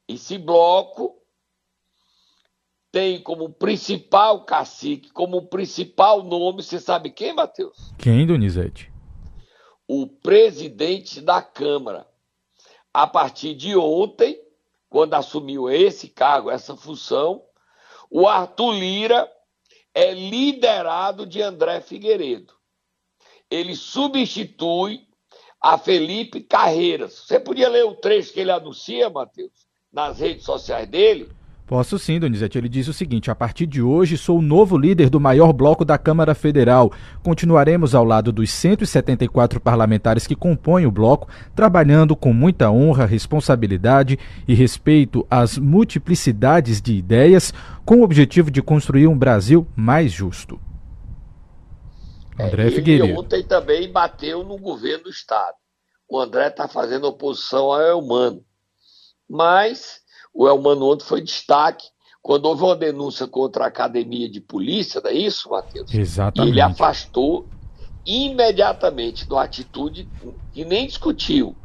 Esse 0.08 0.38
bloco 0.38 1.18
tem 2.92 3.22
como 3.22 3.52
principal 3.52 4.46
cacique, 4.46 5.12
como 5.12 5.48
principal 5.48 6.24
nome, 6.24 6.64
você 6.64 6.80
sabe 6.80 7.10
quem, 7.10 7.34
Matheus? 7.34 7.94
Quem, 7.98 8.26
Donizete? 8.26 8.92
o 9.94 10.08
presidente 10.08 11.20
da 11.20 11.42
Câmara. 11.42 12.08
A 12.94 13.06
partir 13.06 13.54
de 13.54 13.76
ontem, 13.76 14.42
quando 14.88 15.16
assumiu 15.16 15.70
esse 15.70 16.08
cargo, 16.08 16.50
essa 16.50 16.78
função, 16.78 17.44
o 18.10 18.26
Arthur 18.26 18.72
Lira 18.72 19.30
é 19.94 20.14
liderado 20.14 21.26
de 21.26 21.42
André 21.42 21.82
Figueiredo. 21.82 22.54
Ele 23.52 23.76
substitui 23.76 25.02
a 25.62 25.78
Felipe 25.78 26.40
Carreiras. 26.40 27.26
Você 27.28 27.40
podia 27.40 27.70
ler 27.70 27.84
o 27.84 27.94
trecho 27.94 28.34
que 28.34 28.40
ele 28.40 28.52
anuncia, 28.52 29.10
Matheus, 29.10 29.52
nas 29.92 30.20
redes 30.20 30.46
sociais 30.46 30.88
dele? 30.88 31.30
Posso 31.72 31.98
sim, 31.98 32.20
Donizete. 32.20 32.58
Ele 32.58 32.68
diz 32.68 32.90
o 32.90 32.94
seguinte: 32.94 33.32
a 33.32 33.36
partir 33.36 33.66
de 33.66 33.82
hoje 33.82 34.18
sou 34.18 34.40
o 34.40 34.42
novo 34.42 34.78
líder 34.78 35.10
do 35.10 35.22
maior 35.22 35.54
bloco 35.54 35.86
da 35.86 35.98
Câmara 35.98 36.36
Federal. 36.36 36.92
Continuaremos 37.24 37.96
ao 37.96 38.04
lado 38.04 38.32
dos 38.32 38.52
174 38.52 39.60
parlamentares 39.62 40.28
que 40.28 40.36
compõem 40.36 40.86
o 40.86 40.92
bloco, 40.92 41.30
trabalhando 41.56 42.14
com 42.14 42.34
muita 42.34 42.70
honra, 42.70 43.06
responsabilidade 43.06 44.20
e 44.46 44.54
respeito 44.54 45.26
às 45.30 45.58
multiplicidades 45.58 46.82
de 46.82 46.94
ideias, 46.94 47.54
com 47.86 48.02
o 48.02 48.04
objetivo 48.04 48.52
de 48.52 48.62
construir 48.62 49.08
um 49.08 49.18
Brasil 49.18 49.66
mais 49.74 50.12
justo. 50.12 50.60
André 52.40 52.68
é, 52.68 52.72
Figueiredo. 52.72 53.20
ontem 53.20 53.44
também 53.44 53.92
bateu 53.92 54.44
no 54.44 54.58
governo 54.58 55.06
do 55.06 55.10
Estado. 55.10 55.56
O 56.10 56.20
André 56.20 56.48
está 56.48 56.68
fazendo 56.68 57.08
oposição 57.08 57.72
ao 57.72 57.82
Elmano. 57.82 58.44
Mas 59.30 60.02
o 60.34 60.48
Elmano 60.48 60.92
ontem 60.92 61.06
foi 61.06 61.22
destaque 61.22 61.86
quando 62.22 62.46
houve 62.46 62.64
uma 62.64 62.76
denúncia 62.76 63.28
contra 63.28 63.64
a 63.64 63.68
academia 63.68 64.30
de 64.30 64.40
polícia, 64.40 65.02
não 65.02 65.10
é 65.10 65.14
isso, 65.14 65.50
Matheus? 65.50 65.92
Exatamente. 65.92 66.52
Ele 66.52 66.62
afastou 66.62 67.48
imediatamente 68.06 69.28
da 69.28 69.42
atitude 69.42 70.08
que 70.54 70.64
nem 70.64 70.86
discutiu 70.86 71.56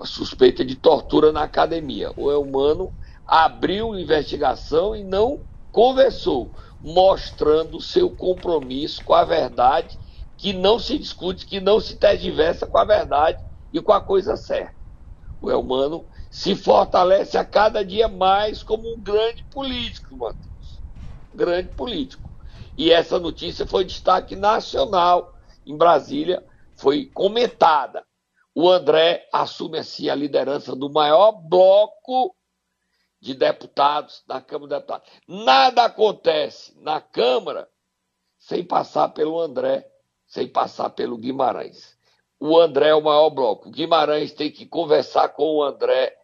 a 0.00 0.06
suspeita 0.06 0.64
de 0.64 0.74
tortura 0.74 1.30
na 1.30 1.42
academia. 1.42 2.12
O 2.16 2.30
Elmano 2.30 2.92
abriu 3.26 3.96
investigação 3.98 4.96
e 4.96 5.04
não 5.04 5.40
conversou, 5.70 6.50
mostrando 6.80 7.80
seu 7.80 8.10
compromisso 8.10 9.04
com 9.04 9.14
a 9.14 9.24
verdade, 9.24 9.98
que 10.42 10.52
não 10.52 10.76
se 10.76 10.98
discute, 10.98 11.46
que 11.46 11.60
não 11.60 11.78
se 11.78 11.94
tergiversa 11.94 12.66
com 12.66 12.76
a 12.76 12.84
verdade 12.84 13.40
e 13.72 13.80
com 13.80 13.92
a 13.92 14.00
coisa 14.00 14.36
certa. 14.36 14.74
O 15.40 15.48
Elmano 15.48 16.04
se 16.32 16.56
fortalece 16.56 17.38
a 17.38 17.44
cada 17.44 17.84
dia 17.84 18.08
mais 18.08 18.60
como 18.60 18.92
um 18.92 18.98
grande 19.00 19.44
político, 19.44 20.16
Matheus. 20.16 20.80
Grande 21.32 21.68
político. 21.68 22.28
E 22.76 22.90
essa 22.90 23.20
notícia 23.20 23.64
foi 23.68 23.84
destaque 23.84 24.34
nacional 24.34 25.32
em 25.64 25.76
Brasília, 25.76 26.44
foi 26.74 27.06
comentada. 27.06 28.04
O 28.52 28.68
André 28.68 29.28
assume 29.32 29.78
assim 29.78 30.08
a 30.08 30.14
liderança 30.16 30.74
do 30.74 30.90
maior 30.90 31.30
bloco 31.30 32.34
de 33.20 33.32
deputados 33.32 34.24
da 34.26 34.40
Câmara 34.40 34.68
de 34.68 34.74
Deputados. 34.74 35.08
Nada 35.28 35.84
acontece 35.84 36.76
na 36.80 37.00
Câmara 37.00 37.68
sem 38.40 38.64
passar 38.64 39.10
pelo 39.10 39.40
André, 39.40 39.91
sem 40.32 40.48
passar 40.48 40.88
pelo 40.88 41.18
Guimarães. 41.18 41.94
O 42.40 42.58
André 42.58 42.88
é 42.88 42.94
o 42.94 43.02
maior 43.02 43.28
bloco. 43.28 43.68
O 43.68 43.70
Guimarães 43.70 44.32
tem 44.32 44.50
que 44.50 44.64
conversar 44.64 45.28
com 45.28 45.56
o 45.56 45.62
André 45.62 46.16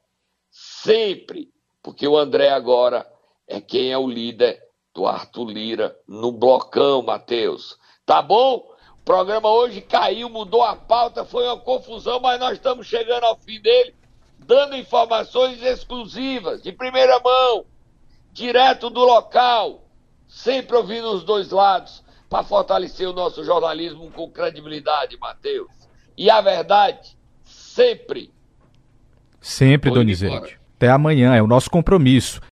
sempre, 0.50 1.50
porque 1.82 2.08
o 2.08 2.16
André 2.16 2.48
agora 2.48 3.06
é 3.46 3.60
quem 3.60 3.92
é 3.92 3.98
o 3.98 4.08
líder 4.08 4.58
do 4.94 5.06
Arthur 5.06 5.50
Lira 5.50 5.94
no 6.08 6.32
blocão, 6.32 7.02
Matheus. 7.02 7.78
Tá 8.06 8.22
bom? 8.22 8.66
O 8.94 9.04
programa 9.04 9.50
hoje 9.50 9.82
caiu, 9.82 10.30
mudou 10.30 10.62
a 10.62 10.74
pauta, 10.74 11.22
foi 11.22 11.44
uma 11.44 11.60
confusão, 11.60 12.18
mas 12.18 12.40
nós 12.40 12.52
estamos 12.54 12.86
chegando 12.86 13.24
ao 13.24 13.36
fim 13.36 13.60
dele, 13.60 13.94
dando 14.38 14.74
informações 14.74 15.62
exclusivas, 15.62 16.62
de 16.62 16.72
primeira 16.72 17.20
mão, 17.20 17.66
direto 18.32 18.88
do 18.88 19.04
local, 19.04 19.82
sempre 20.26 20.78
ouvindo 20.78 21.12
os 21.12 21.24
dois 21.24 21.50
lados, 21.50 22.07
para 22.28 22.44
fortalecer 22.44 23.08
o 23.08 23.12
nosso 23.12 23.44
jornalismo 23.44 24.10
com 24.10 24.30
credibilidade, 24.30 25.16
Matheus. 25.18 25.70
E 26.16 26.30
a 26.30 26.40
verdade, 26.40 27.16
sempre 27.44 28.30
Sempre, 29.40 29.90
Donizete. 29.90 30.58
Até 30.76 30.90
amanhã, 30.90 31.34
é 31.34 31.42
o 31.42 31.46
nosso 31.46 31.70
compromisso. 31.70 32.40